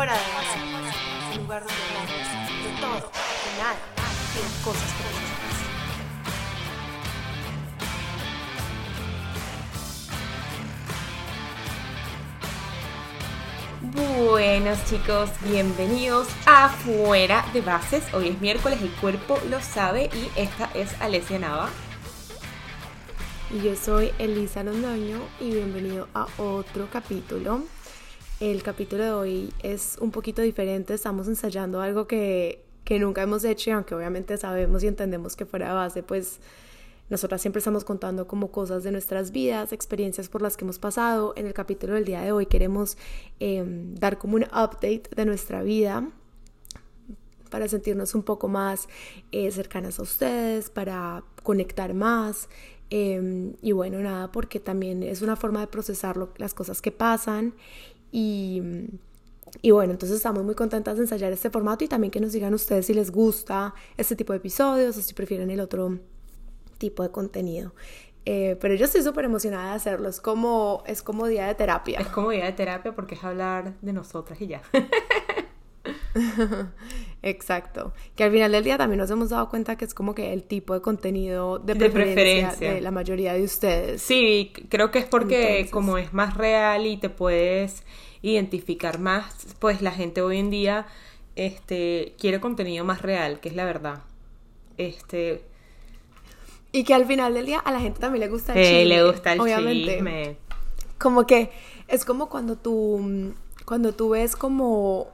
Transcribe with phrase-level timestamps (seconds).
[0.00, 0.58] Fuera de base,
[1.36, 2.08] un lugar donde hablamos
[2.64, 3.76] de todo, de nada
[4.32, 4.94] y de cosas
[13.92, 18.02] Buenos chicos, bienvenidos a Fuera de Bases.
[18.14, 21.68] Hoy es miércoles, el cuerpo lo sabe y esta es Alessia Nava.
[23.50, 27.66] Y yo soy Elisa Londoño y bienvenido a otro capítulo.
[28.40, 33.44] El capítulo de hoy es un poquito diferente, estamos ensayando algo que, que nunca hemos
[33.44, 36.40] hecho y aunque obviamente sabemos y entendemos que fuera de base, pues
[37.10, 41.34] nosotras siempre estamos contando como cosas de nuestras vidas, experiencias por las que hemos pasado.
[41.36, 42.96] En el capítulo del día de hoy queremos
[43.40, 46.08] em, dar como un update de nuestra vida
[47.50, 48.88] para sentirnos un poco más
[49.32, 52.48] eh, cercanas a ustedes, para conectar más.
[52.90, 57.54] Em, y bueno, nada, porque también es una forma de procesar las cosas que pasan.
[58.12, 58.62] Y,
[59.62, 62.54] y bueno, entonces estamos muy contentas de ensayar este formato y también que nos digan
[62.54, 65.98] ustedes si les gusta este tipo de episodios o si prefieren el otro
[66.78, 67.72] tipo de contenido.
[68.26, 72.00] Eh, pero yo estoy súper emocionada de hacerlo, es como, es como día de terapia.
[72.00, 74.62] Es como día de terapia porque es hablar de nosotras y ya.
[77.22, 77.92] Exacto.
[78.16, 80.44] Que al final del día también nos hemos dado cuenta que es como que el
[80.44, 84.02] tipo de contenido de preferencia de, la mayoría de ustedes.
[84.02, 87.84] Sí, creo que es porque como es más real y te puedes
[88.22, 90.86] identificar más, pues la gente hoy en día
[91.36, 94.02] este quiere contenido más real, que es la verdad.
[94.78, 95.42] Este
[96.72, 98.84] y que al final del día a la gente también le gusta el chisme.
[98.86, 100.36] le gusta el obviamente.
[100.98, 101.50] Como que
[101.88, 105.08] es como cuando tú cuando tú ves como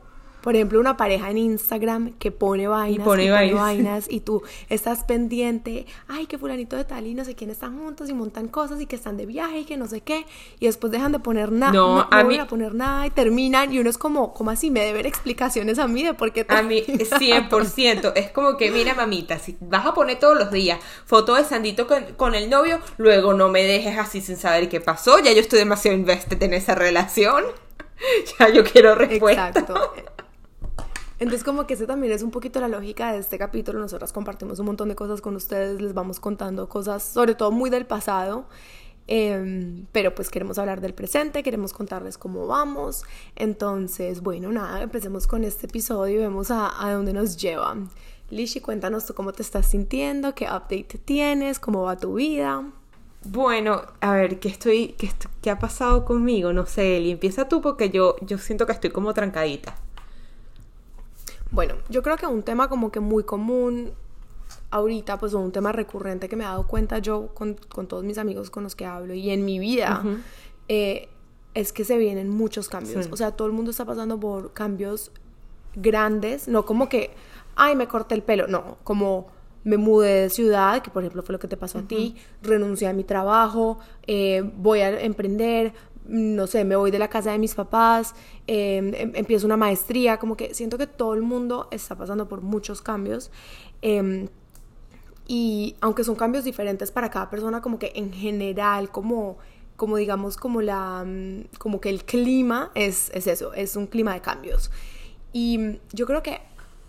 [0.47, 4.07] por ejemplo, una pareja en Instagram que pone vainas, y pone, vainas.
[4.09, 8.09] y tú estás pendiente, ay, que fulanito de tal y no sé quién están juntos
[8.11, 10.25] y montan cosas y que están de viaje y que no sé qué,
[10.61, 12.39] y después dejan de poner nada, no, no, a mí...
[12.39, 14.71] a poner nada y terminan y uno es como, ¿cómo así?
[14.71, 18.95] Me deben explicaciones a mí de por qué A mí, 100%, es como que, mira
[18.95, 22.79] mamita, si vas a poner todos los días foto de Sandito con, con el novio,
[22.99, 26.55] luego no me dejes así sin saber qué pasó, ya yo estoy demasiado invested en
[26.55, 27.47] esa relación.
[28.39, 29.49] ya yo quiero respuesta.
[29.49, 29.95] Exacto.
[31.19, 33.81] Entonces como que ese también es un poquito la lógica de este capítulo.
[33.81, 37.71] Nosotras compartimos un montón de cosas con ustedes, les vamos contando cosas, sobre todo muy
[37.71, 38.47] del pasado.
[39.09, 43.05] Em, pero pues queremos hablar del presente, queremos contarles cómo vamos.
[43.37, 47.77] Entonces, bueno, nada, empecemos con este episodio y vemos a, a dónde nos lleva.
[48.31, 52.65] Lishi, cuéntanos tú cómo te estás sintiendo, qué update tienes, cómo va tu vida.
[53.25, 55.11] Bueno, a ver, ¿qué, estoy, qué,
[55.41, 56.53] qué ha pasado conmigo?
[56.53, 59.77] No sé, Eli, empieza tú porque yo, yo siento que estoy como trancadita.
[61.51, 63.93] Bueno, yo creo que un tema como que muy común
[64.71, 68.51] ahorita, pues un tema recurrente que me he dado cuenta yo con, todos mis amigos
[68.51, 70.03] con los que hablo y en mi vida,
[70.69, 71.09] eh,
[71.55, 73.09] es que se vienen muchos cambios.
[73.11, 75.11] O sea, todo el mundo está pasando por cambios
[75.75, 77.11] grandes, no como que,
[77.55, 79.29] ay, me corté el pelo, no, como
[79.65, 82.89] me mudé de ciudad, que por ejemplo fue lo que te pasó a ti, renuncié
[82.89, 85.75] a mi trabajo, eh, voy a emprender,
[86.09, 88.15] no sé, me voy de la casa de mis papás,
[88.47, 92.43] em, em, empiezo una maestría, como que siento que todo el mundo está pasando por
[92.43, 93.31] muchos cambios.
[93.83, 94.29] Em,
[95.27, 99.39] y aunque son cambios diferentes para cada persona, como que en general, como,
[99.77, 104.15] como digamos, como la, mm, como que el clima es, es eso, es un clima
[104.15, 104.71] de cambios.
[105.33, 106.41] Y yo creo que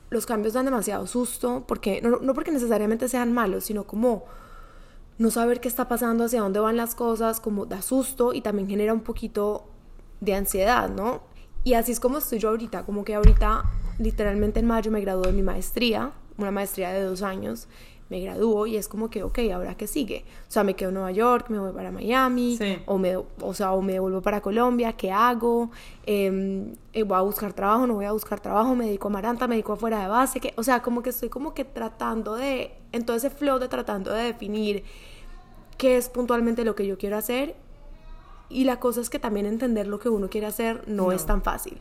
[0.10, 4.26] los cambios dan demasiado susto, porque, no, no porque necesariamente sean malos, sino como
[5.18, 8.68] no saber qué está pasando, hacia dónde van las cosas, como da susto y también
[8.68, 9.66] genera un poquito
[10.22, 11.22] de ansiedad, ¿no?
[11.64, 13.64] Y así es como estoy yo ahorita, como que ahorita
[14.00, 17.68] literalmente en mayo me gradué de mi maestría, una maestría de dos años,
[18.10, 20.24] me graduó y es como que, ok, ¿ahora qué sigue?
[20.48, 23.74] O sea, me quedo en Nueva York, me voy para Miami, o, me, o, sea,
[23.74, 25.72] o me devuelvo para Colombia, ¿qué hago?
[26.06, 27.86] Em, eh, ¿Voy a buscar trabajo?
[27.86, 28.76] ¿No voy a buscar trabajo?
[28.76, 29.48] ¿Me dedico a Maranta?
[29.48, 30.40] ¿Me dedico afuera de base?
[30.40, 33.68] que O sea, como que estoy como que tratando de, en todo ese flow de
[33.68, 34.84] tratando de definir
[35.78, 37.56] qué es puntualmente lo que yo quiero hacer
[38.50, 41.12] y la cosa es que también entender lo que uno quiere hacer no.
[41.12, 41.78] es tan fácil.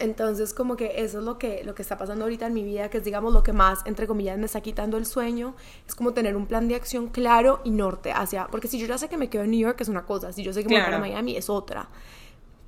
[0.00, 2.88] Entonces, como que eso es lo que, lo que está pasando ahorita en mi vida,
[2.88, 5.56] que es, digamos, lo que más, entre comillas, me está quitando el sueño.
[5.88, 8.46] Es como tener un plan de acción claro y norte hacia...
[8.46, 10.44] Porque si yo ya sé que me quedo en New York es una cosa, si
[10.44, 11.88] yo sé que me voy a Miami es otra.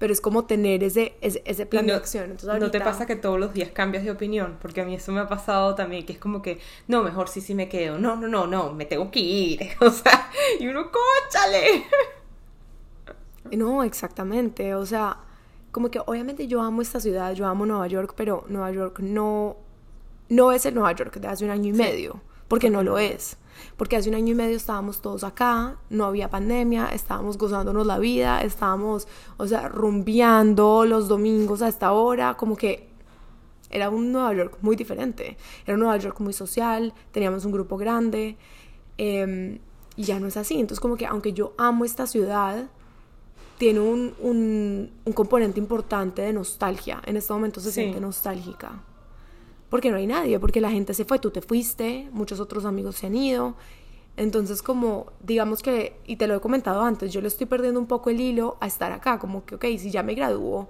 [0.00, 2.32] Pero es como tener ese, ese, plan de acción.
[2.32, 4.56] Entonces, ¿No te pasa que todos los días cambias de opinión?
[4.60, 6.58] Porque a mí eso me ha pasado también, que es como que,
[6.88, 8.00] no, mejor sí, sí me quedo.
[8.00, 9.60] No, no, no, no, me tengo que ir.
[9.80, 11.84] O sea, y uno, cóchale.
[13.52, 14.74] No, exactamente.
[14.74, 15.18] O sea
[15.72, 19.56] como que obviamente yo amo esta ciudad, yo amo Nueva York, pero Nueva York no,
[20.28, 22.20] no es el Nueva York de hace un año y medio.
[22.50, 23.36] Porque no lo es.
[23.76, 27.98] Porque hace un año y medio estábamos todos acá, no había pandemia, estábamos gozándonos la
[27.98, 29.06] vida, estábamos,
[29.36, 32.88] o sea, rumbeando los domingos a esta hora, como que
[33.70, 35.36] era un Nueva York muy diferente.
[35.64, 38.36] Era un Nueva York muy social, teníamos un grupo grande
[38.98, 39.58] em,
[39.94, 40.54] y ya no es así.
[40.54, 42.68] Entonces como que aunque yo amo esta ciudad,
[43.58, 47.00] tiene un, un, un componente importante de nostalgia.
[47.06, 47.82] En este momento se Sí.
[47.82, 48.82] siente nostálgica.
[49.70, 52.96] Porque no hay nadie, porque la gente se fue, tú te fuiste, muchos otros amigos
[52.96, 53.54] se han ido.
[54.16, 57.86] Entonces, como, digamos que, y te lo he comentado antes, yo le estoy perdiendo un
[57.86, 60.68] poco el hilo a estar acá, como que, ok, si ya me graduó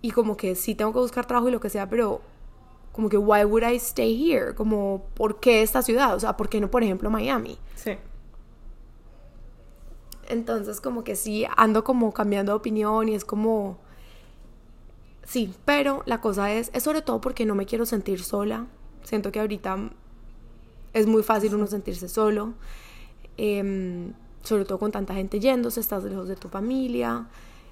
[0.00, 2.22] y como que sí tengo que buscar trabajo y lo que sea, pero
[2.90, 4.54] como que, why would I stay here?
[4.54, 6.14] Como, ¿por qué esta ciudad?
[6.14, 7.58] O sea, ¿por qué no, por ejemplo, Miami?
[7.76, 7.92] Sí.
[10.28, 13.78] Entonces, como que sí, ando como cambiando de opinión y es como...
[15.24, 18.66] Sí, pero la cosa es, es sobre todo porque no me quiero sentir sola.
[19.02, 19.90] Siento que ahorita
[20.92, 22.54] es muy fácil uno sentirse solo.
[23.36, 27.28] Em, sobre todo con tanta gente yéndose, estás lejos de tu familia.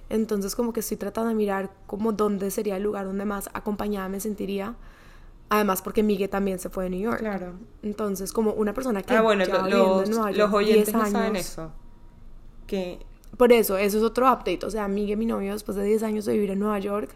[0.08, 4.08] Entonces como que estoy tratando de mirar como dónde sería el lugar donde más acompañada
[4.08, 4.76] me sentiría.
[5.48, 7.18] Además porque Miguel también se fue de New York.
[7.18, 7.54] Claro.
[7.82, 10.96] Entonces como una persona que Ah, bueno, viviendo los, en Nueva los York oyentes 10
[10.96, 11.72] no saben años, eso.
[12.66, 13.04] Que
[13.36, 14.64] por eso, eso es otro update.
[14.64, 17.10] O sea, Miguel, mi novio, después de 10 años de vivir en Nueva York,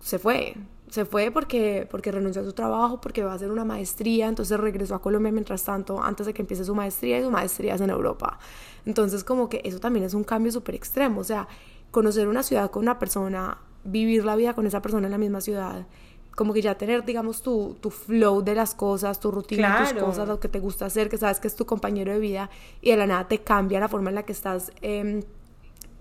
[0.00, 0.54] se fue.
[0.90, 4.26] Se fue porque, porque renunció a su trabajo, porque va a hacer una maestría.
[4.26, 7.74] Entonces regresó a Colombia mientras tanto, antes de que empiece su maestría, y su maestría
[7.74, 8.38] es en Europa.
[8.86, 11.20] Entonces, como que eso también es un cambio súper extremo.
[11.20, 11.46] O sea,
[11.90, 15.42] conocer una ciudad con una persona, vivir la vida con esa persona en la misma
[15.42, 15.86] ciudad.
[16.34, 20.06] Como que ya tener, digamos, tu, tu flow de las cosas, tu rutina, tus Claro.
[20.06, 22.48] cosas, lo que te gusta hacer, que sabes que es tu compañero de vida
[22.80, 25.22] y de la nada te cambia la forma en la que estás em,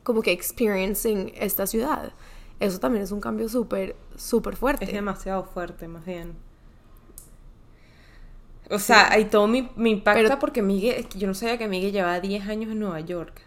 [0.03, 2.13] como que experiencing esta ciudad.
[2.59, 4.85] Eso también es un cambio súper, súper fuerte.
[4.85, 6.33] es demasiado fuerte, más bien.
[8.69, 11.57] O sea, ahí todo me, me impacta Pero- porque Miguel, es que yo no sabía
[11.57, 13.41] que Miguel llevaba 10 años en Nueva York.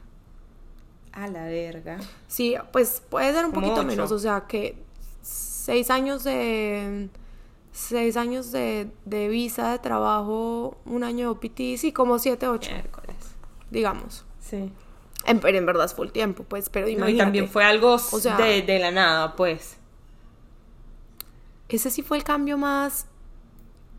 [1.12, 1.98] A la verga.
[2.28, 3.88] Sí, pues puede ser un Como poquito ocho.
[3.88, 4.76] menos, o sea que
[5.22, 7.08] seis años de
[7.72, 12.70] seis años de, de visa de trabajo, un año de OPT, sí, como siete, ocho,
[12.72, 13.16] Miércoles.
[13.70, 14.24] digamos.
[14.40, 14.72] Sí.
[15.30, 17.12] En, pero en verdad es full tiempo, pues, pero No, imagínate.
[17.14, 19.76] y también fue algo sea- de, de la nada, pues.
[21.68, 23.06] ese sí fue el cambio más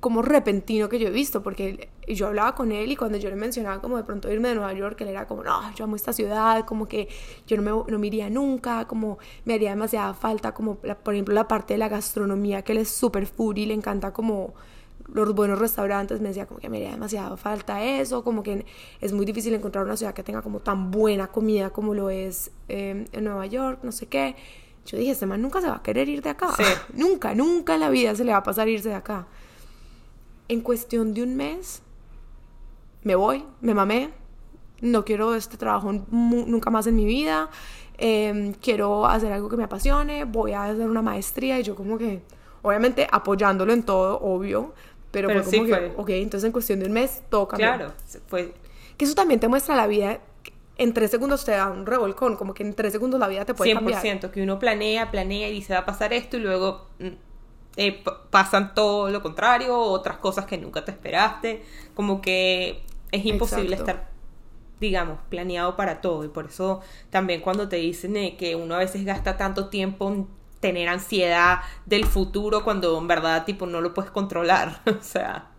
[0.02, 3.36] como repentino que yo he visto, porque yo hablaba con él y cuando yo le
[3.36, 6.12] mencionaba como de pronto irme de Nueva York, él era como, no, yo amo esta
[6.12, 7.08] ciudad, como que
[7.46, 11.14] yo no me, no me iría nunca, como me haría demasiada falta, como la- por
[11.14, 14.54] ejemplo la parte de la gastronomía, que él es súper foodie, le encanta como
[15.14, 18.66] los buenos restaurantes, me decía como que me haría demasiado falta eso, como que
[19.00, 22.52] es muy difícil encontrar una ciudad que tenga como tan buena comida como lo es
[22.70, 24.36] eh, en Nueva York, no sé qué.
[24.86, 26.54] Yo dije, este man nunca se va a querer ir de acá.
[26.58, 26.64] Sí.
[26.94, 29.28] nunca, nunca en la vida se le va a pasar irse de acá.
[30.48, 31.82] En cuestión de un mes,
[33.04, 34.12] me voy, me mamé,
[34.82, 37.50] no quiero este trabajo nunca más en mi vida,
[37.98, 41.98] em, quiero hacer algo que me apasione, voy a hacer una maestría y yo como
[41.98, 42.22] que,
[42.64, 44.74] obviamente apoyándolo en todo, obvio,
[45.12, 45.94] pero, Pero fue sí como que, fue.
[45.96, 47.76] ok, entonces en cuestión de un mes todo cambió.
[47.76, 47.94] Claro.
[48.28, 48.54] Fue,
[48.98, 50.20] Que eso también te muestra la vida,
[50.78, 53.54] en tres segundos te da un revolcón, como que en tres segundos la vida te
[53.54, 54.32] puede 100%, cambiar.
[54.32, 57.08] que uno planea, planea y dice va a pasar esto y luego mm,
[57.78, 61.64] eh, pasan todo lo contrario, otras cosas que nunca te esperaste,
[61.96, 63.92] como que es imposible Exacto.
[63.92, 64.12] estar,
[64.80, 68.80] digamos, planeado para todo y por eso también cuando te dicen eh, que uno a
[68.80, 70.28] veces gasta tanto tiempo en
[70.62, 75.50] tener ansiedad del futuro cuando en verdad tipo no lo puedes controlar, o sea,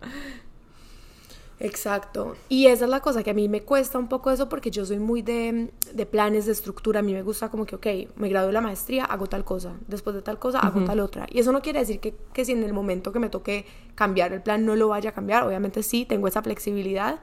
[1.63, 2.35] Exacto.
[2.49, 4.85] Y esa es la cosa que a mí me cuesta un poco eso porque yo
[4.85, 6.99] soy muy de, de planes, de estructura.
[6.99, 9.73] A mí me gusta como que, ok, me gradué de la maestría, hago tal cosa.
[9.87, 11.25] Después de tal cosa, hago tal otra.
[11.31, 14.33] Y eso no quiere decir que, que si en el momento que me toque cambiar
[14.33, 15.43] el plan no lo vaya a cambiar.
[15.43, 17.21] Obviamente sí, tengo esa flexibilidad.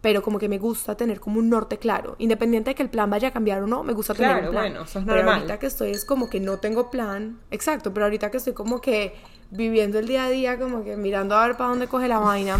[0.00, 2.16] Pero como que me gusta tener como un norte claro.
[2.18, 4.70] Independiente de que el plan vaya a cambiar o no, me gusta tener un plan.
[4.70, 5.34] bueno, eso es Pero normal.
[5.42, 7.38] ahorita que estoy es como que no tengo plan.
[7.50, 9.14] Exacto, pero ahorita que estoy como que
[9.50, 12.58] viviendo el día a día, como que mirando a ver para dónde coge la vaina.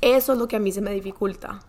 [0.00, 1.60] Eso es lo que a mí se me dificulta.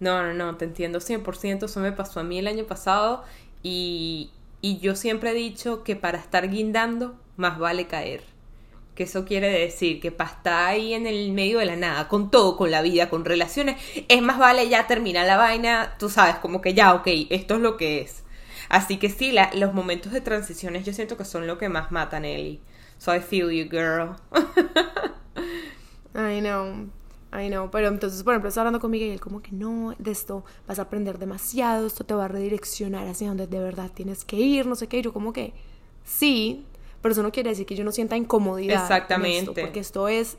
[0.00, 3.22] No, no, no, te entiendo 100%, eso me pasó a mí el año pasado
[3.62, 8.24] y, y yo siempre he dicho que para estar guindando más vale caer.
[8.94, 12.30] Que eso quiere decir que para estar ahí en el medio de la nada, con
[12.30, 16.36] todo, con la vida, con relaciones, es más vale ya terminar la vaina, tú sabes,
[16.36, 18.22] como que ya, ok, esto es lo que es.
[18.68, 21.90] Así que sí, la- los momentos de transiciones yo siento que son lo que más
[21.90, 22.60] matan, Ellie.
[22.98, 24.16] So I feel you, girl.
[26.14, 26.88] I know,
[27.32, 27.70] I know.
[27.70, 30.82] Pero entonces, por ejemplo, estaba hablando con Miguel como que no, de esto vas a
[30.82, 34.74] aprender demasiado, esto te va a redireccionar hacia donde de verdad tienes que ir, no
[34.76, 34.98] sé qué.
[34.98, 35.52] Y yo como que
[36.04, 36.66] sí,
[37.02, 38.76] pero eso no quiere decir que yo no sienta incomodidad.
[38.76, 39.38] en Exactamente.
[39.40, 40.38] esto, porque esto es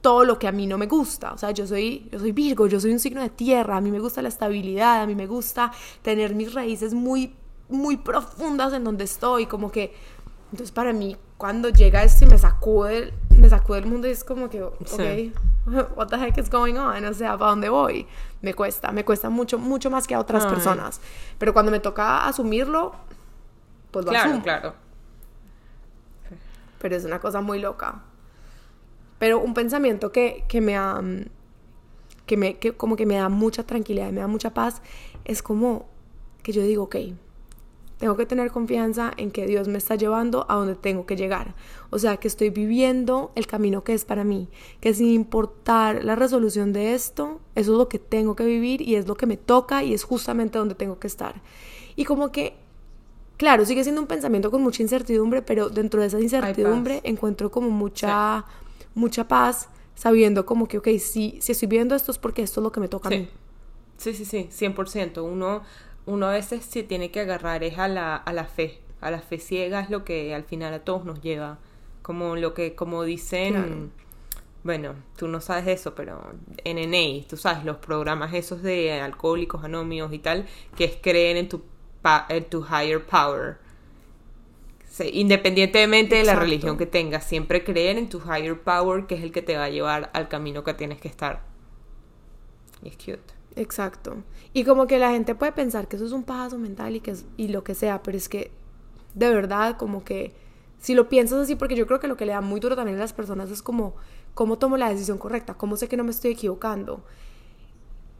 [0.00, 1.32] todo lo que a mí no me gusta.
[1.32, 3.90] O sea, yo soy, yo soy Virgo, yo soy un signo de tierra, a mí
[3.90, 7.34] me gusta la estabilidad, a mí me gusta tener mis raíces muy,
[7.68, 9.92] muy profundas en donde estoy, como que...
[10.52, 14.24] Entonces para mí, cuando llega esto y me sacude, me sacude el mundo y es
[14.24, 15.32] como que, ok, Sí.
[15.96, 17.04] what the heck is going on?
[17.04, 18.06] O sea, ¿para dónde voy?
[18.42, 20.50] Me cuesta, me cuesta mucho, mucho más que a otras Ay.
[20.50, 21.00] personas.
[21.38, 22.94] Pero cuando me toca asumirlo,
[23.92, 24.42] pues lo Claro, asumo.
[24.42, 24.74] claro.
[26.80, 28.02] Pero es una cosa muy loca.
[29.18, 31.26] Pero un pensamiento que, que me ha, mm,
[32.26, 34.82] que me, que como que me da mucha tranquilidad y me da mucha paz,
[35.24, 35.88] es como
[36.42, 36.96] que yo digo, ok,
[37.98, 41.54] tengo que tener confianza en que Dios me está llevando a donde tengo que llegar.
[41.90, 44.48] O sea, que estoy viviendo el camino que es para mí,
[44.80, 48.94] que sin importar la resolución de esto, eso es lo que tengo que vivir y
[48.94, 51.42] es lo que me toca y es justamente donde tengo que estar.
[51.94, 52.56] Y como que
[53.40, 57.70] Claro, sigue siendo un pensamiento con mucha incertidumbre, pero dentro de esa incertidumbre encuentro como
[57.70, 58.44] mucha,
[58.94, 62.64] mucha paz, sabiendo como que, ok, si, si estoy viendo esto es porque esto es
[62.64, 63.18] lo que me toca a Sí.
[63.20, 63.28] mí.
[63.96, 65.24] Sí, sí, sí, 100%.
[65.24, 65.62] Uno,
[66.04, 68.78] uno a veces se tiene que agarrar es a la, a la fe.
[69.00, 71.56] A la fe ciega es lo que al final a todos nos lleva.
[72.02, 73.88] Como lo que, como dicen, Claro.
[74.64, 76.20] bueno, tú no sabes eso, pero
[76.66, 81.48] NNA, tú sabes, los programas esos de alcohólicos anónimos y tal, que es creer en
[81.48, 81.62] tu,
[82.02, 83.58] pa- en tu higher power.
[85.12, 89.32] Independientemente de la religión que tengas, siempre creer en tu higher power, que es el
[89.32, 91.42] que te va a llevar al camino que tienes que estar.
[92.82, 93.20] Y es cute.
[93.56, 94.16] Exacto.
[94.52, 97.12] Y como que la gente puede pensar que eso es un paso mental y que
[97.12, 98.50] es- y lo que sea, pero es que
[99.14, 100.34] de verdad como que
[100.78, 102.96] si lo piensas así, porque yo creo que lo que le da muy duro también
[102.98, 103.94] a las personas es como
[104.34, 107.02] cómo tomo la decisión correcta, cómo sé que no me estoy equivocando.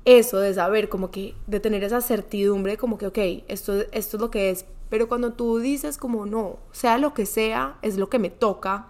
[0.04, 4.20] Eso de saber, como que de tener esa certidumbre, como que, ok, esto, esto es
[4.20, 4.64] lo que es.
[4.88, 8.88] Pero cuando tú dices como no, sea lo que sea, es lo que me toca,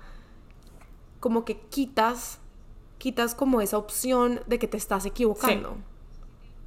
[1.21, 2.39] como que quitas,
[2.99, 5.77] quitas como esa opción de que te estás equivocando.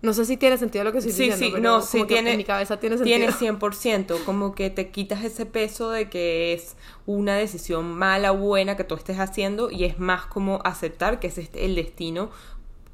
[0.01, 2.05] No sé si tiene sentido lo que estoy Sí, diciendo, sí, pero no, como sí
[2.05, 2.31] que tiene.
[2.31, 3.17] en mi cabeza tiene sentido.
[3.17, 8.37] Tiene 100%, como que te quitas ese peso de que es una decisión mala o
[8.37, 12.31] buena que tú estés haciendo y es más como aceptar que ese es el destino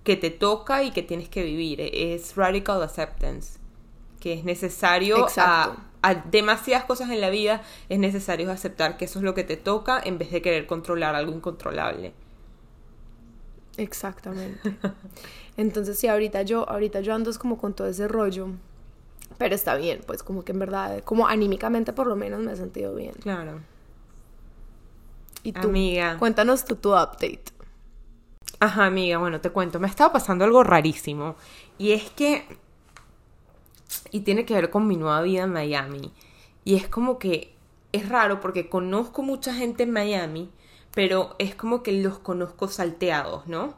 [0.03, 1.81] que te toca y que tienes que vivir.
[1.81, 3.59] Es radical acceptance,
[4.19, 9.19] que es necesario a, a demasiadas cosas en la vida, es necesario aceptar que eso
[9.19, 12.13] es lo que te toca en vez de querer controlar algo incontrolable.
[13.77, 14.77] Exactamente.
[15.57, 18.49] Entonces, sí, ahorita yo, ahorita yo ando como con todo ese rollo.
[19.37, 22.55] Pero está bien, pues como que en verdad, como anímicamente por lo menos me he
[22.55, 23.13] sentido bien.
[23.21, 23.61] Claro.
[25.43, 26.17] Y tú, Amiga.
[26.17, 27.43] cuéntanos tú tu update.
[28.61, 31.35] Ajá, amiga, bueno, te cuento, me ha estado pasando algo rarísimo.
[31.77, 32.45] Y es que.
[34.11, 36.11] Y tiene que ver con mi nueva vida en Miami.
[36.65, 37.55] Y es como que.
[37.91, 40.51] Es raro porque conozco mucha gente en Miami,
[40.93, 43.73] pero es como que los conozco salteados, ¿no?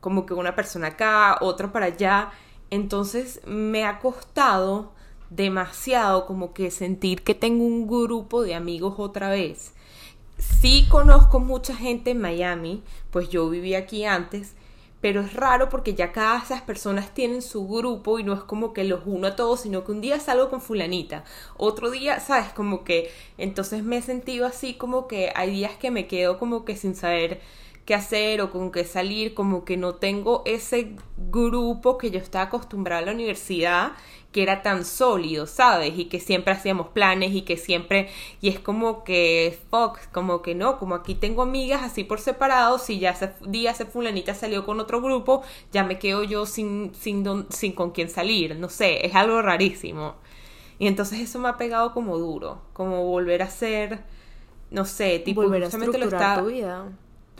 [0.00, 2.30] Como que una persona acá, otra para allá.
[2.70, 4.92] Entonces me ha costado
[5.30, 9.72] demasiado como que sentir que tengo un grupo de amigos otra vez.
[10.38, 14.54] Sí conozco mucha gente en Miami, pues yo viví aquí antes,
[15.00, 18.72] pero es raro porque ya cada esas personas tienen su grupo y no es como
[18.72, 21.24] que los uno a todos, sino que un día salgo con fulanita,
[21.56, 25.90] otro día, sabes, como que entonces me he sentido así como que hay días que
[25.90, 27.40] me quedo como que sin saber
[27.86, 32.46] qué hacer o con qué salir, como que no tengo ese grupo que yo estaba
[32.46, 33.92] acostumbrada a la universidad,
[34.36, 35.98] que era tan sólido, ¿sabes?
[35.98, 38.10] Y que siempre hacíamos planes y que siempre,
[38.42, 42.78] y es como que, fuck, como que no, como aquí tengo amigas así por separado,
[42.78, 46.94] si ya ese día ese fulanita salió con otro grupo, ya me quedo yo sin,
[46.94, 50.16] sin, don- sin con quién salir, no sé, es algo rarísimo.
[50.78, 54.00] Y entonces eso me ha pegado como duro, como volver a ser,
[54.70, 56.92] no sé, tipo, Volver a justamente lo estructurar estaba- tu vida.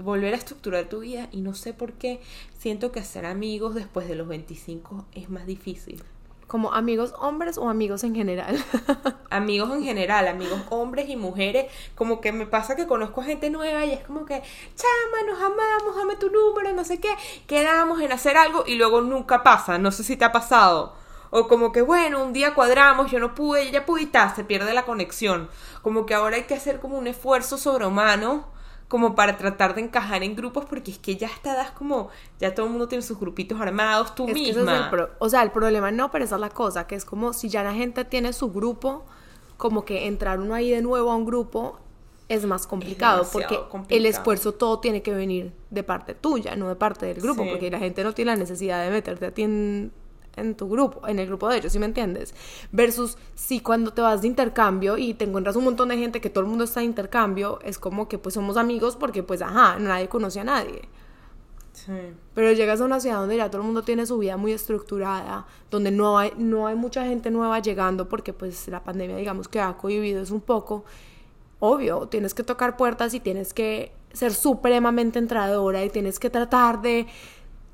[0.02, 2.20] volver a estructurar tu vida y no sé por qué
[2.58, 6.02] siento que hacer amigos después de los 25 es más difícil.
[6.46, 8.64] Como amigos hombres o amigos en general.
[9.30, 13.50] Amigos en general, amigos hombres y mujeres, como que me pasa que conozco a gente
[13.50, 14.40] nueva y es como que,
[14.76, 17.14] chama, nos amamos, dame tu número, no sé qué,
[17.46, 20.94] quedamos en hacer algo y luego nunca pasa, no sé si te ha pasado.
[21.30, 24.44] O como que, bueno, un día cuadramos, yo no pude, ella pude y ta, se
[24.44, 25.50] pierde la conexión.
[25.82, 28.55] Como que ahora hay que hacer como un esfuerzo sobrehumano
[28.88, 32.08] como para tratar de encajar en grupos porque es que ya esta edad es como
[32.38, 34.90] ya todo el mundo tiene sus grupitos armados tú Es que ese misma es el
[34.90, 37.48] pro- o sea, el problema no, pero esa es la cosa, que es como si
[37.48, 39.04] ya la gente tiene su grupo,
[39.56, 41.80] como que entrar uno ahí de nuevo a un grupo
[42.28, 46.74] es más complicado, porque el esfuerzo todo tiene que venir de parte tuya, no de
[46.76, 47.48] parte del grupo, Sí.
[47.50, 49.92] porque la gente no tiene la necesidad de meterte a ti en,
[50.36, 52.34] en tu grupo, en el grupo de ellos, ¿sí me entiendes?
[52.70, 56.30] Versus si cuando te vas de intercambio y te encuentras un montón de gente que
[56.30, 59.78] todo el mundo está de intercambio, es como que pues somos amigos porque pues ajá,
[59.78, 60.82] nadie conoce a nadie.
[61.72, 61.92] Sí.
[62.34, 65.46] Pero llegas a una ciudad donde ya todo el mundo tiene su vida muy estructurada,
[65.70, 69.60] donde no hay, no hay mucha gente nueva llegando porque pues la pandemia digamos que
[69.60, 70.84] ha cohibido es un poco.
[71.58, 76.80] Obvio, tienes que tocar puertas y tienes que ser supremamente entradora y tienes que tratar
[76.80, 77.06] de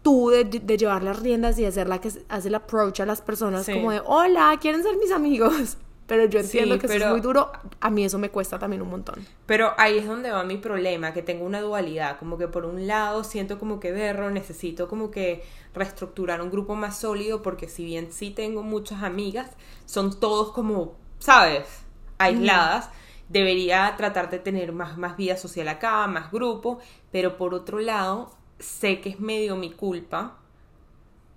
[0.02, 3.22] tú de, de llevar las riendas y hacer la que hace el approach a las
[3.22, 3.72] personas Sí.
[3.74, 5.78] como de hola, quieren ser mis amigos.
[6.06, 7.52] Pero yo entiendo Sí, que eso es muy duro.
[7.80, 9.24] A mí eso me cuesta también un montón.
[9.46, 12.86] Pero ahí es donde va mi problema, que tengo una dualidad, como que por un
[12.86, 15.42] lado siento como que berro, necesito como que
[15.72, 19.52] reestructurar un grupo más sólido, porque si bien sí tengo muchas amigas,
[19.86, 21.66] son todos como, ¿sabes?
[22.18, 22.90] Aisladas.
[23.28, 26.80] Debería tratar de tener más, más vida social acá, más grupo,
[27.10, 28.30] pero por otro lado,
[28.62, 30.38] sé que es medio mi culpa,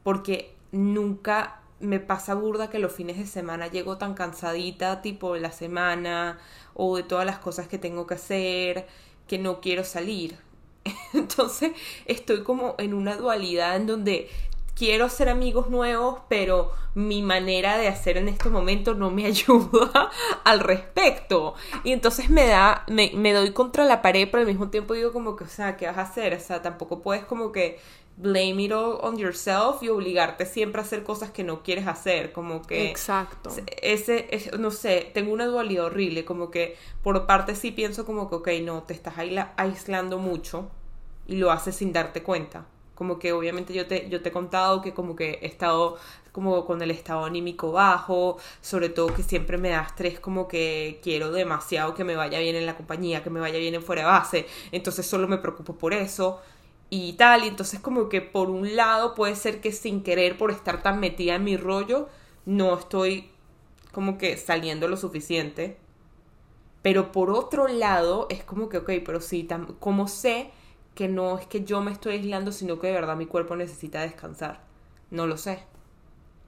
[0.03, 5.41] porque nunca me pasa burda que los fines de semana llego tan cansadita, tipo de
[5.41, 6.39] la semana
[6.74, 8.88] o de todas las cosas que tengo que hacer,
[9.27, 10.38] que no quiero salir.
[11.13, 11.72] Entonces
[12.05, 14.29] estoy como en una dualidad en donde
[14.75, 20.10] quiero hacer amigos nuevos, pero mi manera de hacer en este momento no me ayuda
[20.44, 21.55] al respecto.
[21.84, 25.12] Y entonces me da, me, me doy contra la pared, pero al mismo tiempo digo
[25.13, 26.34] como que, o sea, ¿qué vas a hacer?
[26.34, 27.79] O sea, tampoco puedes como que
[28.17, 32.32] blame it all on yourself y obligarte siempre a hacer cosas que no quieres hacer,
[32.32, 33.50] como que Exacto.
[33.82, 38.29] ese, es- no sé, tengo una dualidad horrible, como que por parte sí pienso como
[38.29, 40.70] que, ok, no, te estás aisla- aislando mucho
[41.27, 42.65] y lo haces sin darte cuenta.
[42.96, 45.98] Como que obviamente yo te, yo te he contado que como que he estado
[46.32, 51.00] como con el estado anímico bajo, sobre todo que siempre me da estrés como que
[51.04, 54.02] quiero demasiado que me vaya bien en la compañía, que me vaya bien en fuera
[54.02, 56.42] de base, entonces solo me preocupo por eso
[56.90, 60.52] y tal, y entonces como que por un lado puede ser que sin querer por
[60.52, 62.10] estar tan metida en mi rollo,
[62.46, 63.30] no estoy
[63.92, 65.78] como que saliendo lo suficiente.
[66.82, 70.52] Pero por otro lado, es como que, ok, pero sí, tam- ¿cómo sé
[70.96, 74.02] que no es que yo me estoy aislando, sino que de verdad mi cuerpo necesita
[74.02, 74.62] descansar?
[75.12, 75.64] No lo sé.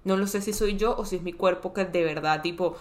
[0.03, 2.77] No lo sé si soy yo o si es mi cuerpo que de verdad, tipo,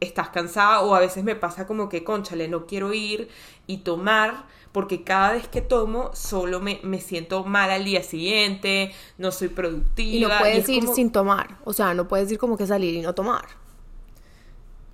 [0.00, 3.28] estás cansada o a veces me pasa como que, conchale, no quiero ir
[3.66, 8.92] y tomar porque cada vez que tomo solo me, me siento mal al día siguiente,
[9.18, 10.16] no soy productiva.
[10.16, 11.58] Y no puedes es ir como- sin tomar.
[11.64, 13.44] O sea, no puedes ir como que salir y no tomar.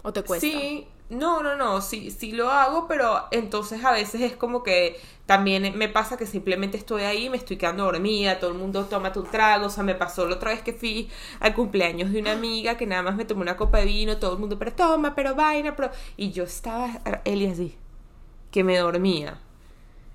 [0.03, 0.47] ¿O te cuesta?
[0.47, 5.01] Sí, no, no, no, sí, sí lo hago, pero entonces a veces es como que
[5.25, 9.13] también me pasa que simplemente estoy ahí, me estoy quedando dormida, todo el mundo toma
[9.13, 11.09] tu trago, o sea, me pasó la otra vez que fui
[11.41, 14.35] al cumpleaños de una amiga que nada más me tomó una copa de vino, todo
[14.35, 15.91] el mundo, pero toma, pero vaina, pero...
[16.17, 16.89] Y yo estaba,
[17.25, 17.77] y así,
[18.51, 19.41] que me dormía.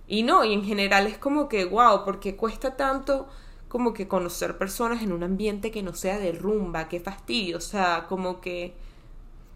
[0.08, 3.30] Y no, y en general es como que, wow, porque cuesta tanto
[3.69, 7.62] como que conocer personas en un ambiente que no sea de rumba, qué fastidio, o
[7.62, 8.73] sea, como que,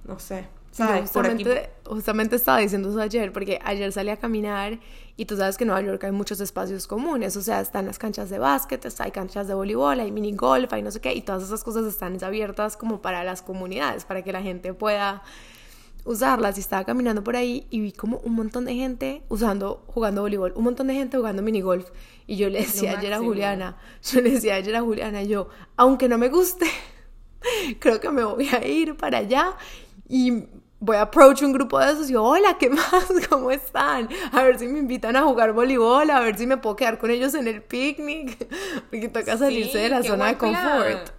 [0.06, 1.12] no sé, ¿sabes?
[1.12, 4.80] Por aquí- justamente, justamente estaba diciendo eso ayer, porque ayer salí a caminar
[5.18, 7.98] y tú sabes que en Nueva York hay muchos espacios comunes, o sea, están las
[7.98, 11.22] canchas de básquet, hay canchas de voleibol, hay mini golf, hay no sé qué, y
[11.22, 15.24] todas esas cosas están abiertas como para las comunidades, para que la gente pueda
[16.04, 16.58] usarlas.
[16.58, 20.52] Y estaba caminando por ahí y vi como un montón de gente usando, jugando voleibol,
[20.56, 21.90] un montón de gente jugando mini golf.
[22.28, 23.18] Y yo le decía ayer a.
[23.20, 26.66] Juliana, yo le decía ayer a Juliana, yo, aunque no me guste,
[27.80, 29.54] creo que me voy a ir para allá
[30.08, 30.44] y
[30.80, 33.08] voy a approach un grupo de esos y hola, ¿qué más?
[33.30, 34.10] ¿Cómo están?
[34.32, 37.12] A ver si me invitan a jugar voleibol, a ver si me puedo quedar con
[37.12, 38.48] ellos en el picnic,
[38.90, 40.54] porque toca salirse de la zona de plan.
[40.54, 41.10] confort.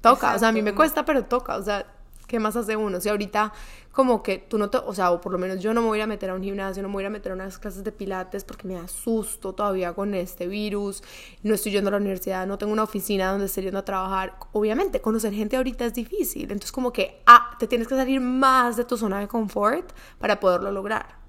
[0.00, 1.86] Toca, o sea, a mí me cuesta, pero toca, o sea,
[2.26, 3.00] ¿qué más hace uno?
[3.00, 3.52] Si ahorita
[3.92, 6.00] como que tú no te, o sea, o por lo menos yo no me voy
[6.00, 8.44] a meter a un gimnasio, no me voy a meter a unas clases de pilates
[8.44, 11.02] porque me asusto todavía con este virus,
[11.42, 14.36] no estoy yendo a la universidad, no tengo una oficina donde estoy yendo a trabajar.
[14.52, 18.76] Obviamente, conocer gente ahorita es difícil, entonces como que, ah, te tienes que salir más
[18.76, 21.20] de tu zona de confort para poderlo lograr.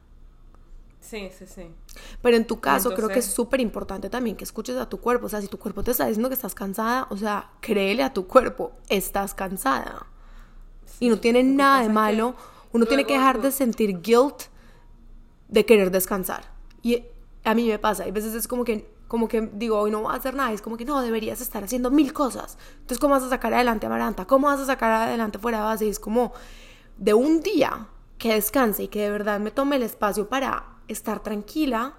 [0.99, 1.67] Sí, sí, sí.
[2.21, 5.25] Pero en tu caso creo que es súper importante también que escuches a tu cuerpo.
[5.25, 8.13] O sea, si tu cuerpo te está diciendo que estás cansada, o sea, créele a
[8.13, 10.05] tu cuerpo, estás cansada.
[11.01, 12.35] Y no tiene nada de malo.
[12.71, 14.43] Uno tiene que dejar de sentir guilt
[15.49, 16.43] de querer descansar.
[16.83, 17.03] Y
[17.43, 18.03] a mí me pasa.
[18.03, 20.53] Hay veces es como que, como que digo, hoy no voy a hacer nada.
[20.53, 22.55] Es como que no, deberías estar haciendo mil cosas.
[22.73, 24.25] Entonces, ¿cómo vas a sacar adelante a Maranta?
[24.25, 25.85] ¿Cómo vas a sacar adelante fuera de base?
[25.87, 26.33] Y es como
[26.97, 27.87] de un día
[28.19, 31.95] que descanse y que de verdad me tome el espacio para estar tranquila,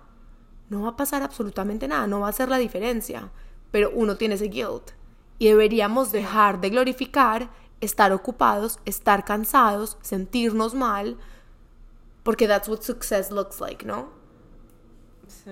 [0.70, 3.32] no va a pasar absolutamente nada, no va a hacer la diferencia,
[3.72, 4.92] pero uno tiene ese guilt
[5.40, 7.50] y deberíamos dejar de glorificar
[7.82, 11.18] estar ocupados, estar cansados, sentirnos mal,
[12.22, 14.08] porque that's what success looks like, ¿no?
[15.26, 15.50] Sí.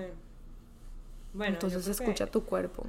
[1.33, 2.85] Bueno, Entonces escucha tu cuerpo.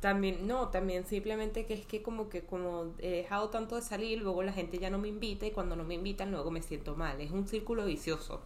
[0.00, 4.22] También, no, también simplemente que es que como que como he dejado tanto de salir,
[4.22, 6.94] luego la gente ya no me invita y cuando no me invitan luego me siento
[6.94, 7.20] mal.
[7.20, 8.40] Es un círculo vicioso.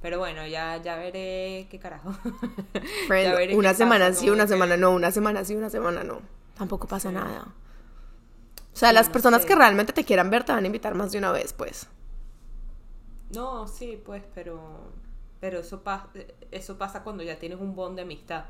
[0.00, 2.12] Pero bueno, ya, ya veré qué carajo.
[3.06, 5.68] Friend, veré una qué semana pasa, sí, una que- semana no, una semana sí, una
[5.68, 6.22] semana no.
[6.56, 7.14] Tampoco pasa Sí.
[7.14, 7.48] nada.
[8.80, 9.46] O sea, Sí, las no personas sé.
[9.46, 11.86] que realmente te quieran ver te van a invitar más de una vez, pues.
[13.30, 14.92] No, sí, pues, pero.
[15.40, 16.08] Pero eso, pasa
[16.50, 18.44] eso pasa cuando ya tienes un bond de amistad.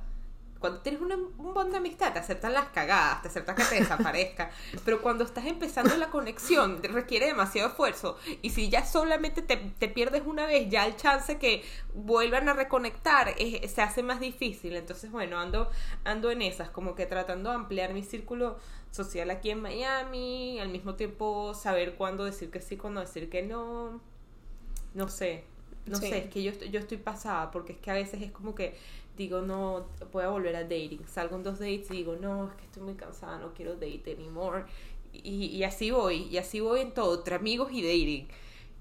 [0.58, 3.76] Cuando tienes una- un bond de amistad, te aceptan las cagadas, te aceptan que te
[3.76, 4.50] desaparezca.
[4.84, 8.18] pero cuando estás empezando la conexión, requiere demasiado esfuerzo.
[8.42, 11.64] Y si ya solamente te, te pierdes una vez, ya el chance que
[11.94, 14.76] vuelvan a reconectar es- se hace más difícil.
[14.76, 15.70] Entonces, bueno, ando,
[16.04, 18.58] ando en esas, como que tratando de ampliar mi círculo
[18.90, 23.42] social aquí en Miami, al mismo tiempo saber cuándo decir que sí, cuándo decir que
[23.42, 24.00] no.
[24.94, 25.44] No sé,
[25.86, 26.08] no Sí.
[26.08, 28.54] sé, es que yo, estoy- yo estoy pasada porque es que a veces es como
[28.54, 28.76] que
[29.16, 31.06] digo, no, voy a volver a dating.
[31.06, 34.12] Salgo en dos dates y digo, no, es que estoy muy cansada, no quiero date
[34.18, 34.64] anymore.
[35.12, 38.28] Y, y así voy, y así voy en todo, entre amigos y dating.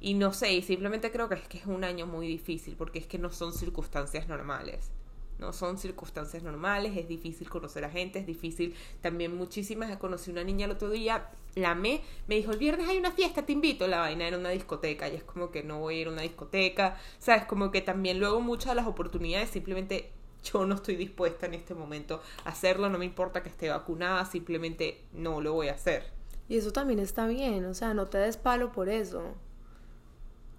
[0.02, 3.00] Y no sé, y simplemente creo que es que es un año muy difícil porque
[3.00, 4.92] es que no son circunstancias normales.
[5.40, 9.96] No son circunstancias normales, es difícil conocer a gente, es difícil también muchísimas.
[9.98, 13.46] Conocí una niña el otro día, la amé, me dijo, el viernes hay una fiesta,
[13.46, 13.88] te invito.
[13.88, 16.22] La vaina era una discoteca y es como que no voy a ir a una
[16.24, 16.98] discoteca.
[17.20, 17.46] ¿Sabes?
[17.46, 20.12] Como que también luego muchas de las oportunidades simplemente
[20.44, 24.26] yo no estoy dispuesta en este momento a hacerlo, no me importa que esté vacunada,
[24.26, 26.04] simplemente no lo voy a hacer.
[26.48, 29.36] Y eso también está bien, o sea, no te des palo por eso.